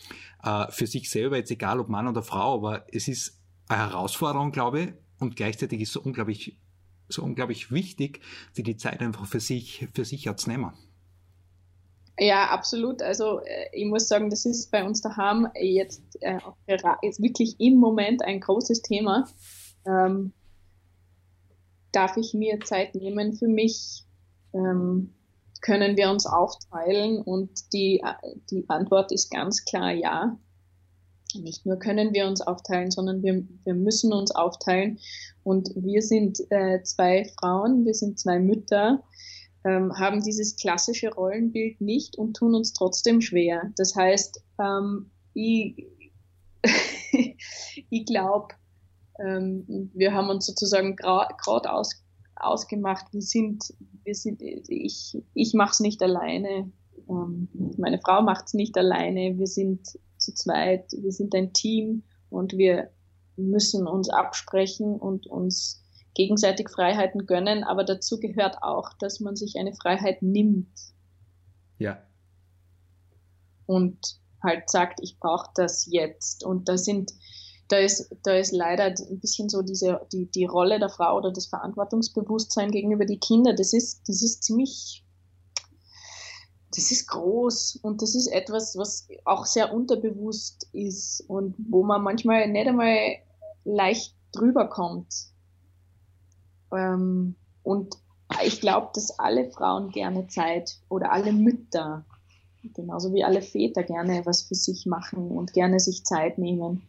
[0.43, 3.37] äh, für sich selber, jetzt egal ob Mann oder Frau, aber es ist
[3.67, 4.89] eine Herausforderung, glaube ich,
[5.19, 6.57] und gleichzeitig ist es so unglaublich,
[7.09, 8.21] so unglaublich wichtig,
[8.55, 10.71] die die Zeit einfach für sich, für sich zu nehmen.
[12.17, 13.01] Ja, absolut.
[13.01, 16.39] Also äh, ich muss sagen, das ist bei uns daheim jetzt, äh,
[17.01, 19.27] jetzt wirklich im Moment ein großes Thema.
[19.85, 20.31] Ähm,
[21.91, 24.03] darf ich mir Zeit nehmen für mich?
[24.53, 25.13] Ähm,
[25.61, 27.21] können wir uns aufteilen?
[27.21, 28.01] Und die,
[28.49, 30.37] die Antwort ist ganz klar ja.
[31.35, 34.99] Nicht nur können wir uns aufteilen, sondern wir, wir müssen uns aufteilen.
[35.43, 39.03] Und wir sind äh, zwei Frauen, wir sind zwei Mütter,
[39.63, 43.71] ähm, haben dieses klassische Rollenbild nicht und tun uns trotzdem schwer.
[43.75, 45.85] Das heißt, ähm, ich,
[47.89, 48.55] ich glaube,
[49.19, 52.03] ähm, wir haben uns sozusagen gerade aus,
[52.35, 56.71] ausgemacht, wir sind, wir sind, ich, ich mache es nicht alleine,
[57.09, 62.03] ähm, meine Frau macht es nicht alleine, wir sind zu zweit, wir sind ein Team
[62.29, 62.89] und wir
[63.35, 69.55] müssen uns absprechen und uns gegenseitig Freiheiten gönnen, aber dazu gehört auch, dass man sich
[69.57, 70.67] eine Freiheit nimmt.
[71.77, 72.01] Ja.
[73.65, 76.43] Und halt sagt, ich brauche das jetzt.
[76.43, 77.13] Und da sind
[77.69, 81.31] da ist, da ist leider ein bisschen so diese, die, die Rolle der Frau oder
[81.31, 85.05] das Verantwortungsbewusstsein gegenüber die Kinder, das ist, das ist ziemlich,
[86.75, 92.01] das ist groß und das ist etwas, was auch sehr unterbewusst ist und wo man
[92.01, 93.17] manchmal nicht einmal
[93.63, 95.13] leicht drüber kommt.
[96.73, 97.95] Ähm, und
[98.43, 102.03] ich glaube, dass alle Frauen gerne Zeit oder alle Mütter,
[102.73, 106.81] genauso wie alle Väter gerne was für sich machen und gerne sich Zeit nehmen.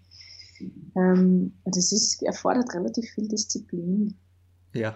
[0.97, 4.15] Ähm, das ist, erfordert relativ viel Disziplin.
[4.75, 4.95] Ja.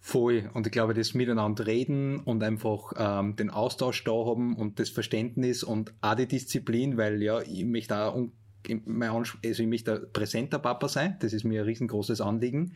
[0.00, 0.50] Voll.
[0.52, 4.90] Und ich glaube, das Miteinander reden und einfach ähm, den Austausch da haben und das
[4.90, 8.28] Verständnis und auch die Disziplin, weil ja, ich möchte auch
[8.68, 12.74] also ich möchte präsenter Papa sein, das ist mir ein riesengroßes Anliegen.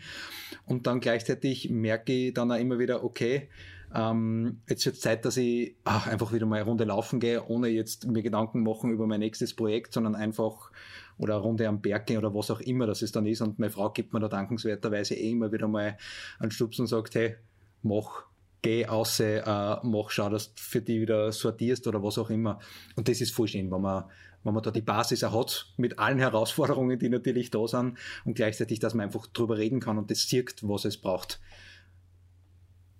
[0.65, 3.49] Und dann gleichzeitig merke ich dann auch immer wieder, okay,
[3.95, 7.69] ähm, jetzt wird Zeit, dass ich ach, einfach wieder mal eine Runde laufen gehe, ohne
[7.69, 10.71] jetzt mir Gedanken machen über mein nächstes Projekt, sondern einfach
[11.19, 13.41] oder eine Runde am Berg gehen oder was auch immer das es dann ist.
[13.41, 15.97] Und meine Frau gibt mir da dankenswerterweise eh immer wieder mal
[16.39, 17.37] einen Stups und sagt, hey,
[17.83, 18.25] mach,
[18.63, 19.43] geh aus, äh,
[19.83, 22.59] mach, schau, dass du für die wieder sortierst oder was auch immer.
[22.97, 24.05] Und das ist voll schön, wenn man,
[24.45, 28.35] wenn man da die Basis auch hat, mit allen Herausforderungen, die natürlich da sind, und
[28.35, 31.41] gleichzeitig, dass man einfach drüber reden kann und das sieht, was es braucht.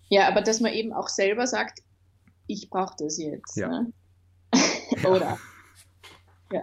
[0.09, 1.81] Ja, aber dass man eben auch selber sagt,
[2.47, 3.57] ich brauche das jetzt.
[3.57, 3.69] Ja.
[3.69, 3.93] Ne?
[5.05, 5.39] Oder?
[6.53, 6.63] Ja.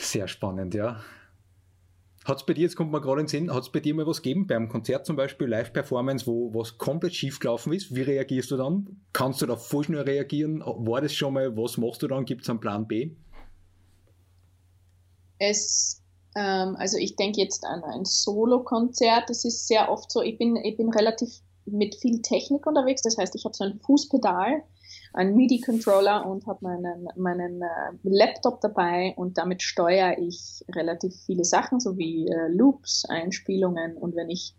[0.00, 1.00] Sehr spannend, ja.
[2.24, 3.94] Hat es bei dir, jetzt kommt man gerade in den Sinn, hat es bei dir
[3.94, 7.94] mal was gegeben, beim Konzert zum Beispiel, Live-Performance, wo was komplett schief gelaufen ist?
[7.94, 9.00] Wie reagierst du dann?
[9.12, 10.60] Kannst du da voll schnell reagieren?
[10.60, 12.24] War das schon mal, was machst du dann?
[12.24, 13.12] Gibt es einen Plan B?
[15.38, 16.02] Es
[16.40, 19.30] also ich denke jetzt an ein Solo-Konzert.
[19.30, 23.02] Das ist sehr oft so, ich bin, ich bin relativ mit viel Technik unterwegs.
[23.02, 24.62] Das heißt, ich habe so ein Fußpedal,
[25.12, 31.44] einen MIDI-Controller und habe meinen, meinen äh, Laptop dabei und damit steuere ich relativ viele
[31.44, 34.54] Sachen, so wie äh, Loops, Einspielungen und wenn ich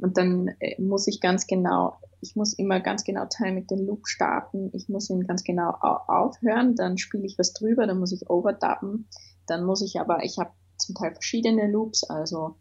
[0.00, 4.08] und dann äh, muss ich ganz genau, ich muss immer ganz genau Timing den Loop
[4.08, 8.28] starten, ich muss ihn ganz genau aufhören, dann spiele ich was drüber, dann muss ich
[8.28, 9.08] overdubben,
[9.46, 10.50] dann muss ich aber, ich habe
[10.82, 12.56] zum Teil verschiedene Loops, also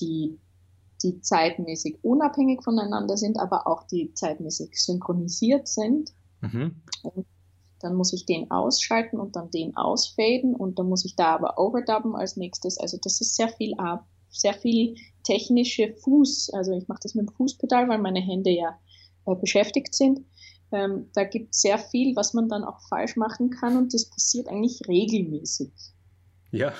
[0.00, 0.38] die,
[1.02, 6.12] die zeitmäßig unabhängig voneinander sind, aber auch die zeitmäßig synchronisiert sind.
[6.40, 6.82] Mhm.
[7.02, 7.26] Und
[7.80, 11.58] dann muss ich den ausschalten und dann den ausfaden und dann muss ich da aber
[11.58, 12.78] overdubben als nächstes.
[12.78, 16.50] Also das ist sehr viel ab, sehr viel technische Fuß.
[16.54, 18.78] Also ich mache das mit dem Fußpedal, weil meine Hände ja
[19.26, 20.20] äh, beschäftigt sind.
[20.72, 24.06] Ähm, da gibt es sehr viel, was man dann auch falsch machen kann und das
[24.06, 25.72] passiert eigentlich regelmäßig.
[26.50, 26.72] Ja.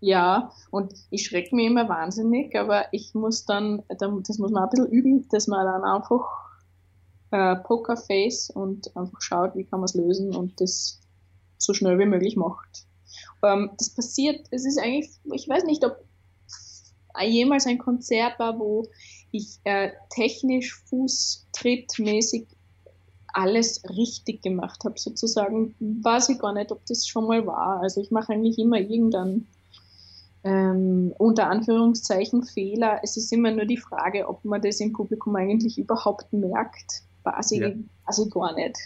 [0.00, 4.70] Ja, und ich schrecke mich immer wahnsinnig, aber ich muss dann, das muss man ein
[4.70, 6.24] bisschen üben, dass man dann einfach
[7.30, 11.00] äh, Pokerface und einfach schaut, wie kann man es lösen und das
[11.58, 12.86] so schnell wie möglich macht.
[13.42, 16.04] Ähm, das passiert, es ist eigentlich, ich weiß nicht, ob
[17.20, 18.86] jemals ein Konzert war, wo
[19.32, 22.46] ich äh, technisch, fußtrittmäßig
[23.32, 25.74] alles richtig gemacht habe, sozusagen.
[25.80, 27.80] Weiß ich gar nicht, ob das schon mal war.
[27.80, 29.48] Also ich mache eigentlich immer irgendeinen
[30.48, 33.00] ähm, unter Anführungszeichen Fehler.
[33.02, 37.02] Es ist immer nur die Frage, ob man das im Publikum eigentlich überhaupt merkt.
[37.22, 37.70] Weiß ich, ja.
[38.06, 38.76] weiß ich gar nicht.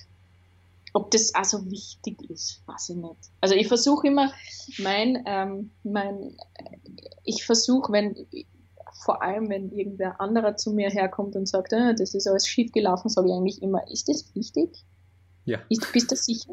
[0.95, 3.31] Ob das also wichtig ist, weiß ich nicht.
[3.41, 4.33] Also ich versuche immer,
[4.79, 6.37] mein, ähm, mein,
[7.25, 8.27] ich versuche, wenn,
[9.05, 12.73] vor allem wenn irgendwer anderer zu mir herkommt und sagt, ah, das ist alles schief
[12.73, 14.85] gelaufen, sage ich eigentlich immer, ist das wichtig?
[15.45, 15.61] Ja.
[15.71, 16.53] Ist, bist du sicher?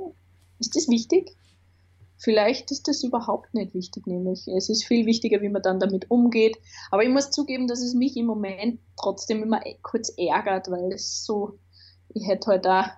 [0.60, 1.36] Ist das wichtig?
[2.22, 6.12] Vielleicht ist das überhaupt nicht wichtig, nämlich es ist viel wichtiger, wie man dann damit
[6.12, 6.58] umgeht.
[6.92, 11.24] Aber ich muss zugeben, dass es mich im Moment trotzdem immer kurz ärgert, weil es
[11.26, 11.58] so,
[12.14, 12.98] ich hätte heute halt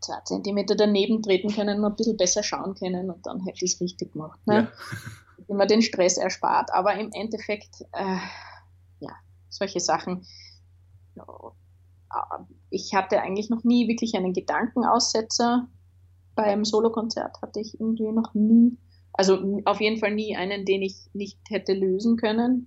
[0.00, 3.74] zwei Zentimeter daneben treten können und ein bisschen besser schauen können und dann hätte ich
[3.74, 4.38] es richtig gemacht.
[4.46, 4.54] Ne?
[4.54, 4.72] Ja.
[5.48, 6.72] Immer den Stress erspart.
[6.72, 8.18] Aber im Endeffekt, äh,
[9.00, 9.12] ja,
[9.48, 10.24] solche Sachen.
[12.70, 15.66] Ich hatte eigentlich noch nie wirklich einen Gedankenaussetzer
[16.42, 18.76] beim Solokonzert hatte ich irgendwie noch nie,
[19.12, 22.66] also auf jeden Fall nie einen, den ich nicht hätte lösen können.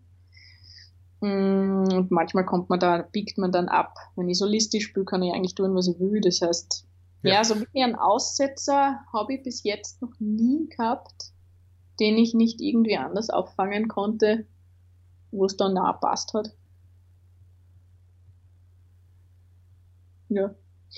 [1.22, 3.96] Mm, und manchmal kommt man da, biegt man dann ab.
[4.16, 6.20] Wenn ich solistisch spiele, kann ich eigentlich tun, was ich will.
[6.22, 6.86] Das heißt,
[7.24, 11.32] ja, ja so wirklich einen Aussetzer habe ich bis jetzt noch nie gehabt,
[12.00, 14.46] den ich nicht irgendwie anders auffangen konnte,
[15.32, 16.54] wo es dann nah passt hat.
[20.30, 20.56] Ja.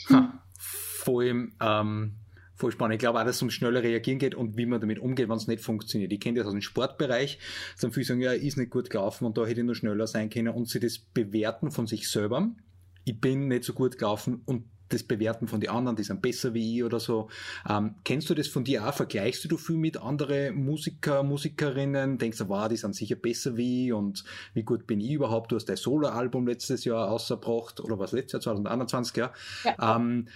[0.10, 2.16] Ha, vor allem, ähm,
[2.56, 2.96] voll spannend.
[2.96, 5.38] Ich glaube auch, dass es um schneller reagieren geht und wie man damit umgeht, wenn
[5.38, 6.12] es nicht funktioniert.
[6.12, 7.40] Ich kenne das aus dem Sportbereich,
[7.82, 10.30] dann viele sagen, ja, ist nicht gut gelaufen und da hätte ich nur schneller sein
[10.30, 12.50] können und sie das bewerten von sich selber.
[13.04, 16.54] Ich bin nicht so gut gelaufen und das Bewerten von den anderen, die sind besser
[16.54, 17.30] wie ich oder so.
[17.68, 18.94] Ähm, kennst du das von dir auch?
[18.94, 22.18] Vergleichst du viel mit anderen Musiker, Musikerinnen?
[22.18, 25.52] Denkst du, wow, die sind sicher besser wie ich und wie gut bin ich überhaupt?
[25.52, 29.34] Du hast dein Solo-Album letztes Jahr ausgebracht oder was letztes Jahr, 2021, ja.
[29.64, 29.96] ja.
[29.96, 30.28] Ähm,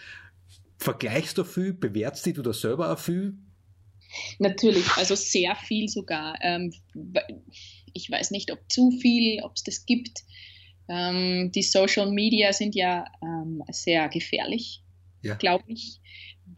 [0.79, 1.73] Vergleichst du viel?
[1.73, 3.37] Bewertest du da selber auch viel?
[4.39, 6.39] Natürlich, also sehr viel sogar.
[6.41, 6.73] Ähm,
[7.93, 10.23] ich weiß nicht, ob zu viel, ob es das gibt.
[10.87, 14.81] Ähm, die Social Media sind ja ähm, sehr gefährlich,
[15.21, 15.35] ja.
[15.35, 15.99] glaube ich,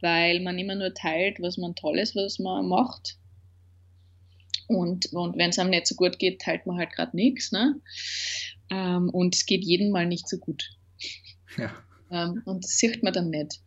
[0.02, 3.18] weil man immer nur teilt, was man Tolles, was man macht.
[4.68, 7.52] Und, und wenn es einem nicht so gut geht, teilt man halt gerade nichts.
[7.52, 7.82] Ne?
[8.70, 10.64] Und es geht jedem mal nicht so gut.
[11.58, 11.76] Ja.
[12.46, 13.60] Und das sieht man dann nicht.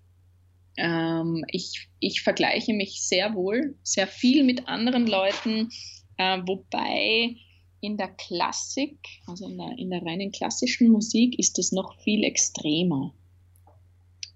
[0.76, 5.70] Ähm, ich, ich vergleiche mich sehr wohl, sehr viel mit anderen Leuten,
[6.16, 7.36] äh, wobei
[7.80, 12.24] in der Klassik, also in der, in der reinen klassischen Musik, ist es noch viel
[12.24, 13.14] extremer.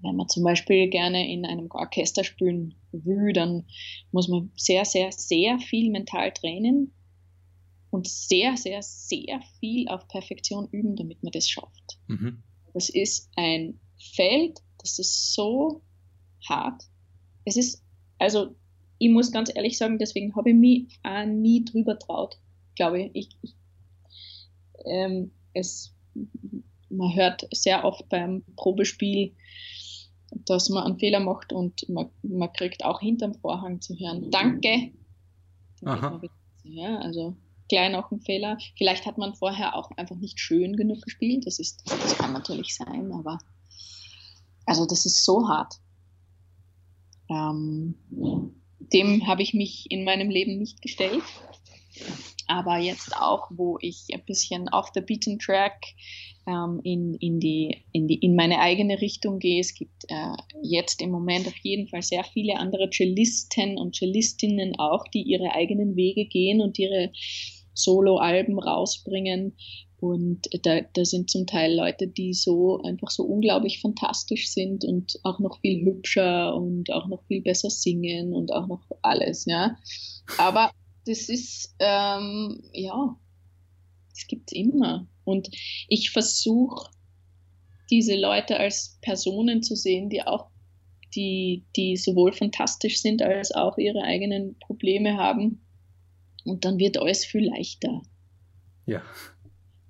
[0.01, 3.67] Wenn man zum Beispiel gerne in einem Orchester spielen will, dann
[4.13, 6.93] muss man sehr, sehr, sehr viel mental trainen
[7.91, 11.99] und sehr, sehr, sehr viel auf Perfektion üben, damit man das schafft.
[12.07, 12.43] Mhm.
[12.75, 13.81] Das ist ein
[14.15, 15.83] Feld, das ist so
[16.47, 16.83] hart.
[17.45, 17.83] Es ist,
[18.19, 18.55] also
[18.99, 22.39] ich muss ganz ehrlich sagen, deswegen habe ich mich auch nie drüber traut,
[22.75, 23.11] glaube ich.
[23.15, 23.55] ich, ich
[24.85, 25.95] ähm, es,
[26.91, 29.35] man hört sehr oft beim Probespiel,
[30.31, 34.93] dass man einen Fehler macht und man, man kriegt auch hinterm Vorhang zu hören, danke.
[36.65, 37.37] Ja, also
[37.69, 38.59] gleich noch ein Fehler.
[38.77, 41.47] Vielleicht hat man vorher auch einfach nicht schön genug gespielt.
[41.47, 43.39] Das ist, das kann natürlich sein, aber
[44.67, 45.75] also das ist so hart.
[47.31, 47.95] Ähm,
[48.93, 51.23] dem habe ich mich in meinem Leben nicht gestellt.
[52.47, 55.85] Aber jetzt auch, wo ich ein bisschen off the beaten track
[56.47, 59.61] ähm, in, in, die, in, die, in meine eigene Richtung gehe.
[59.61, 64.79] Es gibt äh, jetzt im Moment auf jeden Fall sehr viele andere Cellisten und Cellistinnen
[64.79, 67.13] auch, die ihre eigenen Wege gehen und ihre
[67.75, 69.57] Solo-Alben rausbringen.
[70.01, 75.19] Und da, da sind zum Teil Leute, die so einfach so unglaublich fantastisch sind und
[75.25, 79.77] auch noch viel hübscher und auch noch viel besser singen und auch noch alles, ja.
[80.37, 80.71] Aber
[81.05, 83.17] das ist, ähm, ja,
[84.15, 85.09] es gibt immer.
[85.25, 85.49] Und
[85.89, 86.91] ich versuche,
[87.91, 90.47] diese Leute als Personen zu sehen, die auch,
[91.15, 95.61] die, die sowohl fantastisch sind als auch ihre eigenen Probleme haben.
[96.45, 98.03] Und dann wird alles viel leichter.
[98.87, 99.03] Ja.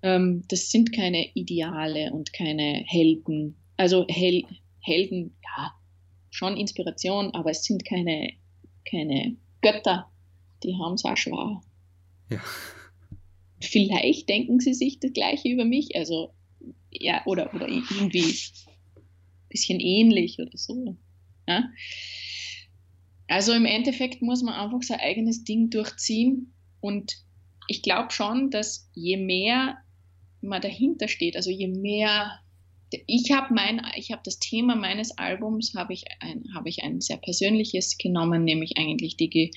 [0.03, 3.57] Ähm, das sind keine Ideale und keine Helden.
[3.77, 4.45] Also Hel
[4.81, 5.73] Helden, ja,
[6.31, 8.33] schon Inspiration, aber es sind keine,
[8.89, 10.11] keine Götter.
[10.63, 11.61] Die haben es auch schwer.
[12.31, 12.41] Ja.
[13.61, 16.33] Vielleicht denken sie sich das Gleiche über mich, also
[16.91, 18.41] ja, oder, oder irgendwie ein
[19.49, 20.97] bisschen ähnlich oder so.
[21.47, 21.69] Ja?
[23.27, 27.17] Also im Endeffekt muss man einfach sein eigenes Ding durchziehen und
[27.67, 29.79] ich glaube schon, dass je mehr
[30.41, 31.37] man dahinter steht.
[31.37, 32.41] Also je mehr
[33.07, 37.03] ich habe mein, ich habe das Thema meines Albums habe ich ein, habe ich ein
[37.03, 39.51] sehr persönliches genommen, nämlich eigentlich die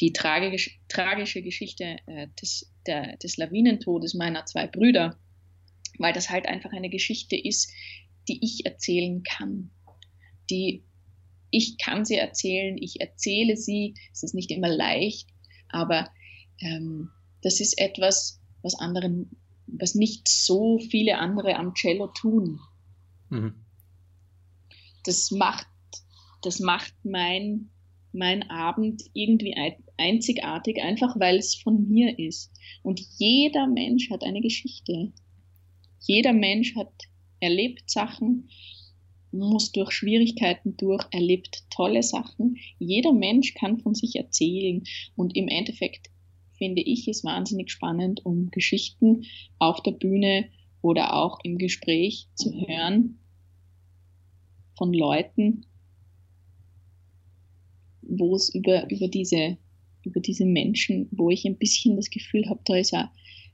[0.00, 5.18] die tragische, tragische Geschichte äh, des, der, des Lawinentodes meiner zwei Brüder,
[5.98, 7.70] weil das halt einfach eine Geschichte ist,
[8.28, 9.70] die ich erzählen kann,
[10.50, 10.84] die
[11.50, 15.28] ich kann sie erzählen, ich erzähle sie, es ist nicht immer leicht,
[15.68, 16.10] aber
[16.60, 17.10] ähm,
[17.42, 19.36] das ist etwas, was anderen,
[19.78, 22.60] was nicht so viele andere am Cello tun.
[23.30, 23.54] Mhm.
[25.04, 25.66] Das macht,
[26.42, 27.70] das macht mein,
[28.12, 29.54] mein Abend irgendwie
[29.96, 32.52] einzigartig, einfach weil es von mir ist.
[32.82, 35.12] Und jeder Mensch hat eine Geschichte.
[36.00, 36.92] Jeder Mensch hat
[37.40, 38.48] erlebt Sachen,
[39.32, 42.58] muss durch Schwierigkeiten durch, erlebt tolle Sachen.
[42.78, 44.84] Jeder Mensch kann von sich erzählen
[45.16, 46.11] und im Endeffekt
[46.56, 49.24] finde ich es wahnsinnig spannend, um Geschichten
[49.58, 50.48] auf der Bühne
[50.80, 53.18] oder auch im Gespräch zu hören
[54.76, 55.66] von Leuten,
[58.02, 59.58] wo es über, über diese
[60.04, 63.08] über diese Menschen, wo ich ein bisschen das Gefühl habe, da ist ein,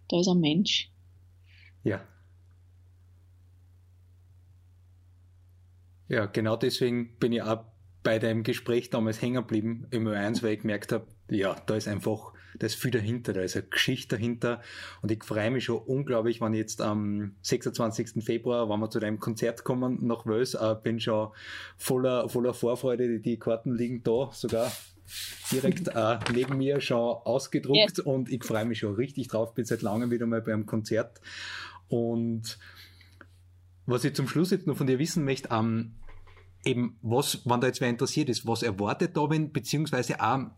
[0.08, 0.90] da ist ein Mensch.
[1.84, 2.00] Ja,
[6.08, 7.64] Ja, genau deswegen bin ich auch
[8.02, 11.86] bei dem Gespräch damals hängen geblieben im Ö1, weil ich gemerkt habe, ja, da ist
[11.86, 14.60] einfach, da ist viel dahinter, da ist eine Geschichte dahinter
[15.02, 18.24] und ich freue mich schon unglaublich, wenn ich jetzt am 26.
[18.24, 21.28] Februar, wenn wir zu deinem Konzert kommen nach Wels, äh, bin schon
[21.76, 24.72] voller, voller Vorfreude, die, die Karten liegen da sogar
[25.52, 28.00] direkt äh, neben mir schon ausgedruckt yes.
[28.00, 31.20] und ich freue mich schon richtig drauf, bin seit langem wieder mal beim Konzert
[31.88, 32.58] und
[33.86, 35.94] was ich zum Schluss jetzt noch von dir wissen möchte, ähm,
[36.64, 40.50] eben, was, wenn da jetzt wer interessiert ist, was erwartet da, wenn, beziehungsweise auch,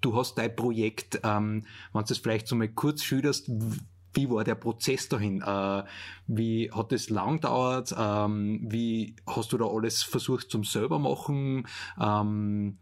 [0.00, 3.50] du hast dein Projekt, ähm, wenn du es vielleicht so mal kurz schilderst,
[4.14, 5.42] wie war der Prozess dahin?
[5.42, 5.84] Äh,
[6.26, 7.94] wie hat es lang gedauert?
[7.96, 11.66] Ähm, wie hast du da alles versucht zum selber machen?
[12.00, 12.78] Ähm,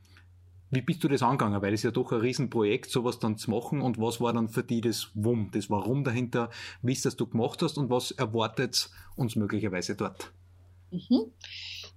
[0.71, 1.63] wie bist du das angegangen?
[1.63, 3.81] Weil es ja doch ein Riesenprojekt, sowas dann zu machen.
[3.81, 6.51] Und was war dann für dich das Wumm, das Warum dahinter?
[6.83, 10.33] Wie ist das du gemacht hast und was erwartet uns möglicherweise dort?
[10.91, 11.33] Mhm.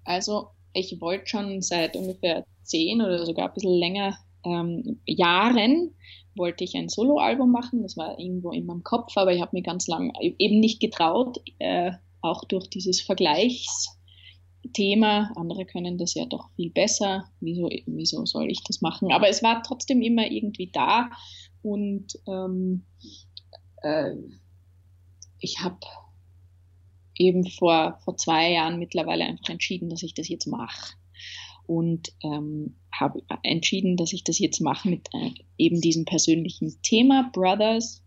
[0.04, 5.96] Also ich wollte schon seit ungefähr zehn oder sogar ein bisschen länger ähm, Jahren
[6.36, 7.84] wollte ich ein Soloalbum machen.
[7.84, 11.40] Das war irgendwo in meinem Kopf, aber ich habe mir ganz lange eben nicht getraut,
[11.60, 14.00] äh, auch durch dieses Vergleichs
[14.74, 15.32] Thema.
[15.36, 17.30] Andere können das ja doch viel besser.
[17.40, 19.12] Wieso, wieso soll ich das machen?
[19.12, 21.10] Aber es war trotzdem immer irgendwie da
[21.62, 22.86] und ähm,
[23.82, 24.16] äh,
[25.40, 25.80] ich habe
[27.16, 30.94] eben vor, vor zwei Jahren mittlerweile einfach entschieden, dass ich das jetzt mache.
[31.70, 37.30] Und ähm, habe entschieden, dass ich das jetzt mache mit äh, eben diesem persönlichen Thema,
[37.32, 38.04] Brothers.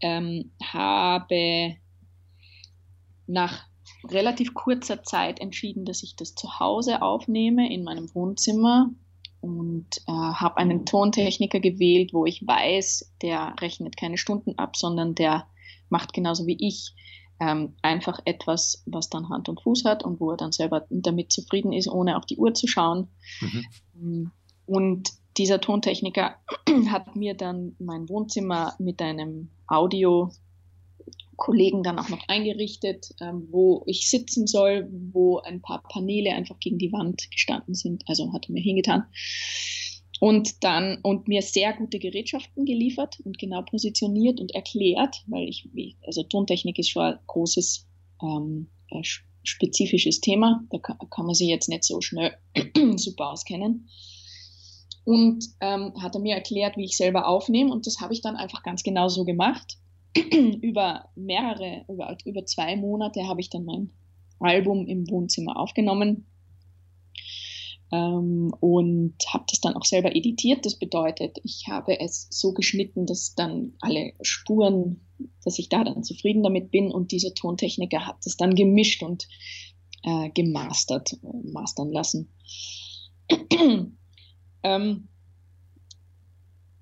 [0.00, 1.74] Ähm, habe
[3.26, 3.66] nach
[4.08, 8.90] relativ kurzer Zeit entschieden, dass ich das zu Hause aufnehme in meinem Wohnzimmer
[9.40, 15.16] und äh, habe einen Tontechniker gewählt, wo ich weiß, der rechnet keine Stunden ab, sondern
[15.16, 15.48] der
[15.88, 16.94] macht genauso wie ich
[17.40, 21.32] ähm, einfach etwas, was dann Hand und Fuß hat und wo er dann selber damit
[21.32, 23.08] zufrieden ist, ohne auf die Uhr zu schauen.
[23.40, 24.32] Mhm.
[24.66, 26.36] Und dieser Tontechniker
[26.90, 30.30] hat mir dann mein Wohnzimmer mit einem Audio
[31.36, 36.58] Kollegen dann auch noch eingerichtet, ähm, wo ich sitzen soll, wo ein paar Paneele einfach
[36.58, 38.02] gegen die Wand gestanden sind.
[38.08, 39.04] Also hat er mir hingetan.
[40.20, 45.68] Und dann, und mir sehr gute Gerätschaften geliefert und genau positioniert und erklärt, weil ich,
[46.06, 47.86] also Tontechnik ist schon ein großes,
[48.22, 49.02] ähm, äh,
[49.44, 50.64] spezifisches Thema.
[50.70, 52.36] Da kann, kann, man sich jetzt nicht so schnell
[52.96, 53.88] super auskennen.
[55.04, 57.72] Und ähm, hat er mir erklärt, wie ich selber aufnehme.
[57.72, 59.78] Und das habe ich dann einfach ganz genau so gemacht
[60.60, 63.90] über mehrere, über, über zwei Monate habe ich dann mein
[64.40, 66.26] Album im Wohnzimmer aufgenommen
[67.92, 70.66] ähm, und habe das dann auch selber editiert.
[70.66, 75.06] Das bedeutet, ich habe es so geschnitten, dass dann alle Spuren,
[75.44, 79.28] dass ich da dann zufrieden damit bin und dieser Tontechniker hat es dann gemischt und
[80.02, 82.32] äh, gemastert, äh, mastern lassen.
[84.62, 85.08] ähm,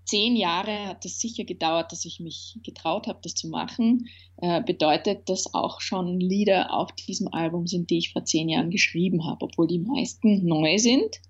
[0.07, 4.09] zehn Jahre hat es sicher gedauert, dass ich mich getraut habe, das zu machen.
[4.39, 8.71] Äh, bedeutet, dass auch schon Lieder auf diesem Album sind, die ich vor zehn Jahren
[8.71, 11.21] geschrieben habe, obwohl die meisten neu sind.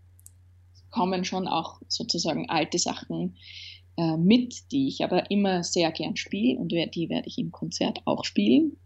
[0.90, 3.36] Kommen schon auch sozusagen alte Sachen
[3.96, 8.00] äh, mit, die ich aber immer sehr gern spiele und die werde ich im Konzert
[8.04, 8.76] auch spielen.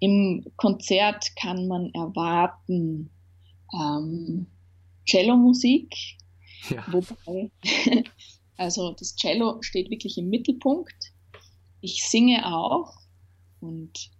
[0.00, 3.10] Im Konzert kann man erwarten
[3.72, 4.46] ähm,
[5.06, 5.94] Cello-Musik,
[6.70, 6.84] ja.
[6.90, 7.50] Wobei,
[8.56, 11.12] also das Cello steht wirklich im Mittelpunkt.
[11.80, 12.94] Ich singe auch
[13.60, 14.10] und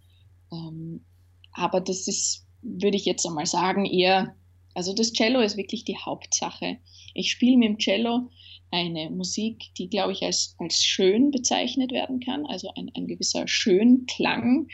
[0.53, 1.05] ähm,
[1.53, 4.35] aber das ist, würde ich jetzt einmal sagen, eher
[4.75, 6.79] also das Cello ist wirklich die Hauptsache.
[7.15, 8.31] Ich spiele mit dem Cello
[8.71, 13.47] eine Musik, die, glaube ich, als, als schön bezeichnet werden kann, also ein, ein gewisser
[13.47, 14.67] Schönklang.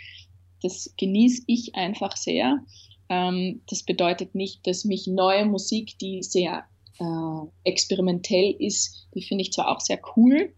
[0.62, 2.64] Das genieße ich einfach sehr.
[3.10, 6.64] Ähm, das bedeutet nicht, dass mich neue Musik, die sehr
[7.00, 10.54] äh, experimentell ist, die finde ich zwar auch sehr cool,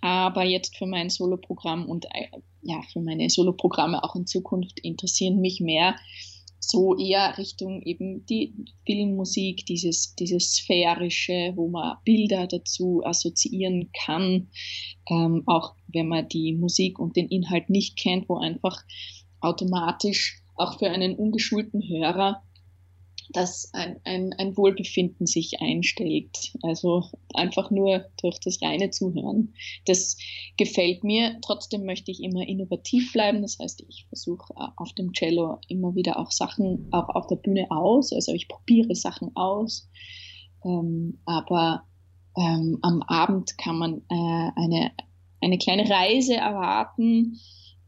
[0.00, 2.28] aber jetzt für mein Soloprogramm und äh,
[2.62, 5.96] ja, für meine Soloprogramme auch in Zukunft interessieren mich mehr
[6.60, 8.54] so eher Richtung eben die
[8.86, 14.48] Filmmusik, dieses, dieses sphärische, wo man Bilder dazu assoziieren kann,
[15.08, 18.82] ähm, auch wenn man die Musik und den Inhalt nicht kennt, wo einfach
[19.40, 22.42] automatisch auch für einen ungeschulten Hörer
[23.32, 26.52] dass ein, ein, ein Wohlbefinden sich einstellt.
[26.62, 27.04] Also
[27.34, 29.54] einfach nur durch das reine Zuhören.
[29.86, 30.16] Das
[30.56, 31.38] gefällt mir.
[31.42, 33.42] Trotzdem möchte ich immer innovativ bleiben.
[33.42, 37.36] Das heißt, ich versuche äh, auf dem Cello immer wieder auch Sachen, auch auf der
[37.36, 38.12] Bühne aus.
[38.12, 39.88] Also ich probiere Sachen aus.
[40.64, 41.84] Ähm, aber
[42.36, 44.92] ähm, am Abend kann man äh, eine,
[45.40, 47.38] eine kleine Reise erwarten,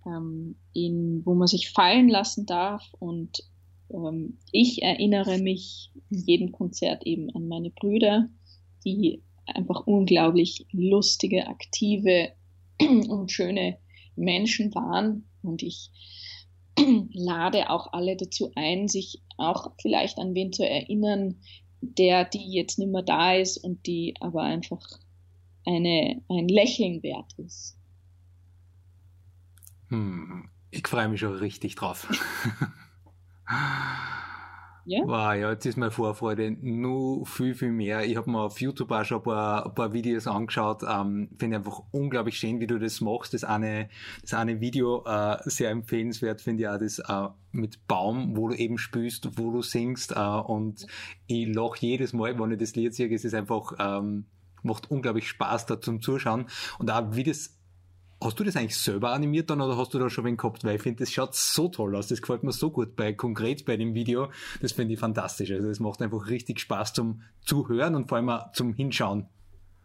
[0.06, 3.42] ähm, in, wo man sich fallen lassen darf und
[3.92, 8.28] ähm, ich erinnere mich in jedem Konzert eben an meine Brüder,
[8.84, 12.32] die einfach unglaublich lustige, aktive
[12.80, 13.78] und schöne
[14.16, 15.24] Menschen waren.
[15.42, 15.90] Und ich
[17.12, 21.40] lade auch alle dazu ein, sich auch vielleicht an wen zu erinnern,
[21.80, 25.00] der, die jetzt nicht mehr da ist und die aber einfach
[25.64, 27.76] eine, ein Lächeln wert ist.
[29.88, 32.08] Hm, ich freue mich schon richtig drauf.
[34.84, 35.00] Ja?
[35.04, 38.04] Wow, ja, jetzt ist meine Vorfreude nur viel, viel mehr.
[38.04, 40.82] Ich habe mir auf YouTube auch schon ein paar, ein paar Videos angeschaut.
[40.82, 43.32] Ähm, Finde einfach unglaublich schön, wie du das machst.
[43.32, 43.88] Das eine,
[44.22, 48.56] das eine Video äh, sehr empfehlenswert, finde ich auch das äh, mit Baum, wo du
[48.56, 50.12] eben spielst, wo du singst.
[50.12, 50.86] Äh, und
[51.28, 53.12] ich lache jedes Mal, wenn ich das Lied sehe.
[53.14, 54.24] Es ist einfach, ähm,
[54.64, 56.46] macht unglaublich Spaß da zum Zuschauen.
[56.78, 57.56] Und auch wie das
[58.22, 60.64] Hast du das eigentlich selber animiert dann oder hast du da schon wen gehabt?
[60.64, 62.06] Weil ich finde, das schaut so toll aus.
[62.06, 64.30] Das gefällt mir so gut bei konkret bei dem Video.
[64.60, 65.50] Das finde ich fantastisch.
[65.50, 69.26] Also das macht einfach richtig Spaß zum Zuhören und vor allem auch zum Hinschauen.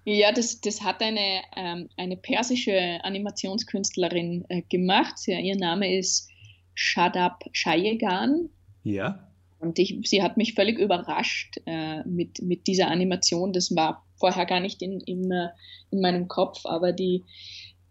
[0.06, 5.16] Ja, das, das hat eine, ähm, eine persische Animationskünstlerin äh, gemacht.
[5.26, 6.30] Ja, ihr Name ist
[6.76, 8.50] Shadab Shayegan.
[8.84, 9.28] Ja.
[9.60, 13.52] Und ich, sie hat mich völlig überrascht äh, mit, mit dieser Animation.
[13.52, 15.50] Das war vorher gar nicht in, in, äh,
[15.92, 17.26] in meinem Kopf, aber die,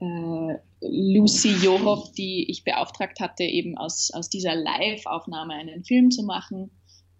[0.01, 6.23] äh, Lucy Johoff, die ich beauftragt hatte, eben aus, aus dieser Live-Aufnahme einen Film zu
[6.23, 6.71] machen,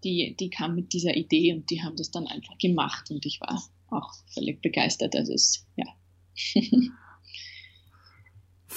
[0.03, 3.41] die, die kam mit dieser Idee und die haben das dann einfach gemacht und ich
[3.41, 5.15] war auch völlig begeistert.
[5.15, 5.85] Also es, ja.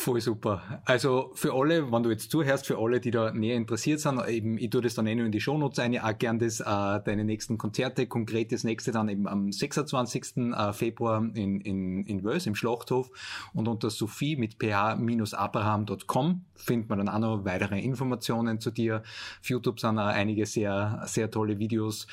[0.00, 0.80] Voll super.
[0.86, 4.56] Also für alle, wenn du jetzt zuhörst, für alle, die da näher interessiert sind, eben,
[4.56, 7.22] ich tue das dann eh nur in die Shownotes ein, auch gern das, äh, deine
[7.22, 10.54] nächsten Konzerte, konkret das nächste dann eben am 26.
[10.54, 13.10] Äh, Februar in, in, in Wels, im Schlachthof
[13.52, 19.02] und unter Sophie mit ph-abraham.com findet man dann auch noch weitere Informationen zu dir.
[19.42, 22.06] Auf YouTube sind auch einige sehr, sehr tolle Videos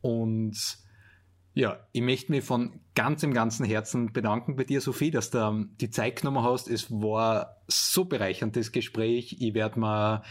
[0.00, 0.56] und
[1.58, 5.70] ja, ich möchte mich von ganzem, ganzen Herzen bedanken bei dir, Sophie, dass du ähm,
[5.80, 6.68] die Zeit genommen hast.
[6.68, 9.38] Es war so bereichernd, das Gespräch.
[9.40, 10.22] Ich werde mal,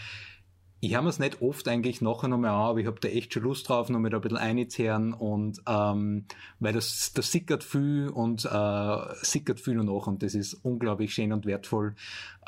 [0.80, 3.42] ich habe es nicht oft eigentlich nachher nochmal an, aber ich habe da echt schon
[3.42, 6.24] Lust drauf, nochmal da ein bisschen einzuhören und ähm,
[6.60, 11.34] weil das, das sickert viel und äh, sickert viel noch und das ist unglaublich schön
[11.34, 11.94] und wertvoll.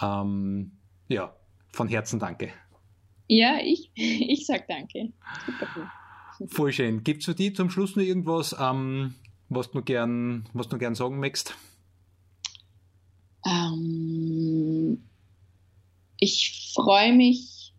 [0.01, 0.73] Ähm,
[1.09, 1.35] ja,
[1.71, 2.51] von Herzen danke.
[3.29, 5.13] Ja, ich, ich sag danke.
[5.45, 5.87] Super cool.
[6.49, 7.05] Voll schön.
[7.05, 9.15] Gibt es für dich zum Schluss noch irgendwas, ähm,
[9.49, 11.55] was, du gern, was du gern sagen möchtest?
[13.45, 15.05] Ähm,
[16.19, 17.75] ich freue mich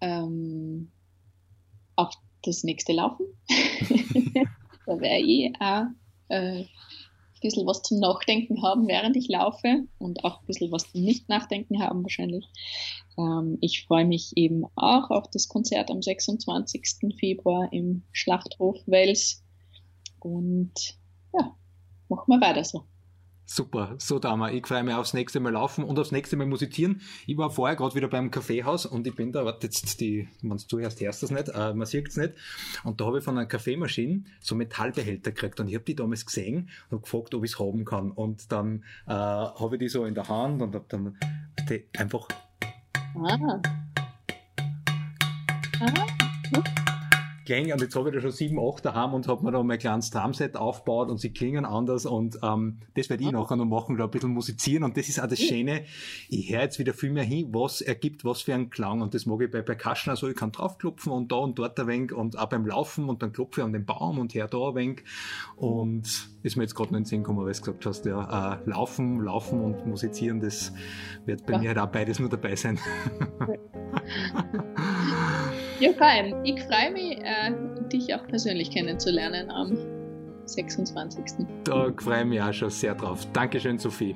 [0.00, 0.90] ähm,
[1.96, 3.26] auf das nächste Laufen.
[4.86, 5.84] da werde ich auch
[6.28, 6.68] äh, ein
[7.42, 11.82] bisschen was zum Nachdenken haben, während ich laufe und auch ein bisschen was zum Nicht-Nachdenken
[11.82, 12.46] haben wahrscheinlich.
[13.20, 17.16] Ähm, ich freue mich eben auch auf das Konzert am 26.
[17.18, 19.44] Februar im Schlachthof Wels
[20.20, 20.98] und
[21.32, 21.54] ja,
[22.08, 22.84] machen wir weiter so.
[23.52, 24.54] Super, so da mal.
[24.54, 27.00] Ich freue mich aufs nächste Mal laufen und aufs nächste Mal musizieren.
[27.26, 30.56] Ich war vorher gerade wieder beim Kaffeehaus und ich bin da, warte jetzt die, du
[30.56, 32.34] zuerst hörst das nicht, äh, man sieht es nicht.
[32.84, 36.24] Und da habe ich von einer Kaffeemaschine so Metallbehälter gekriegt und ich habe die damals
[36.26, 38.12] gesehen und gefragt, ob ich es haben kann.
[38.12, 41.18] Und dann äh, habe ich die so in der Hand und habe dann
[41.96, 42.28] einfach.
[43.16, 43.60] Ah.
[45.80, 46.89] Ah.
[47.50, 49.78] Klingen und jetzt habe ich da schon sieben, acht daheim und habe mir da mein
[49.78, 53.96] kleines Drumset aufgebaut und sie klingen anders und ähm, das werde ich nachher noch machen,
[53.96, 54.84] da ein bisschen musizieren.
[54.84, 55.84] Und das ist auch das Schöne,
[56.28, 59.02] ich höre jetzt wieder viel mehr hin, was ergibt was für einen Klang.
[59.02, 61.88] Und das mag ich bei Percussion also ich kann draufklopfen und da und dort ein
[61.88, 64.68] wenig und auch beim Laufen und dann klopfe ich an den Baum und her da
[64.68, 65.02] ein wenig.
[65.56, 68.54] Und ist mir jetzt gerade noch in den Sinn gekommen, weil du gesagt hast, ja,
[68.54, 70.72] äh, Laufen, Laufen und Musizieren, das
[71.26, 71.58] wird bei ja.
[71.58, 72.78] mir halt auch beides nur dabei sein.
[75.80, 76.44] Ja, fein.
[76.44, 77.52] Ich freue mich, äh,
[77.90, 79.78] dich auch persönlich kennenzulernen am
[80.44, 81.46] 26.
[81.64, 83.26] Da freue ich mich auch schon sehr drauf.
[83.32, 84.14] Dankeschön, Sophie.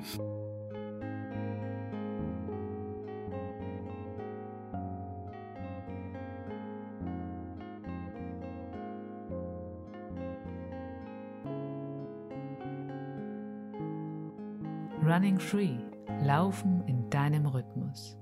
[15.03, 15.77] Running Free.
[16.23, 18.17] Laufen in deinem Rhythmus.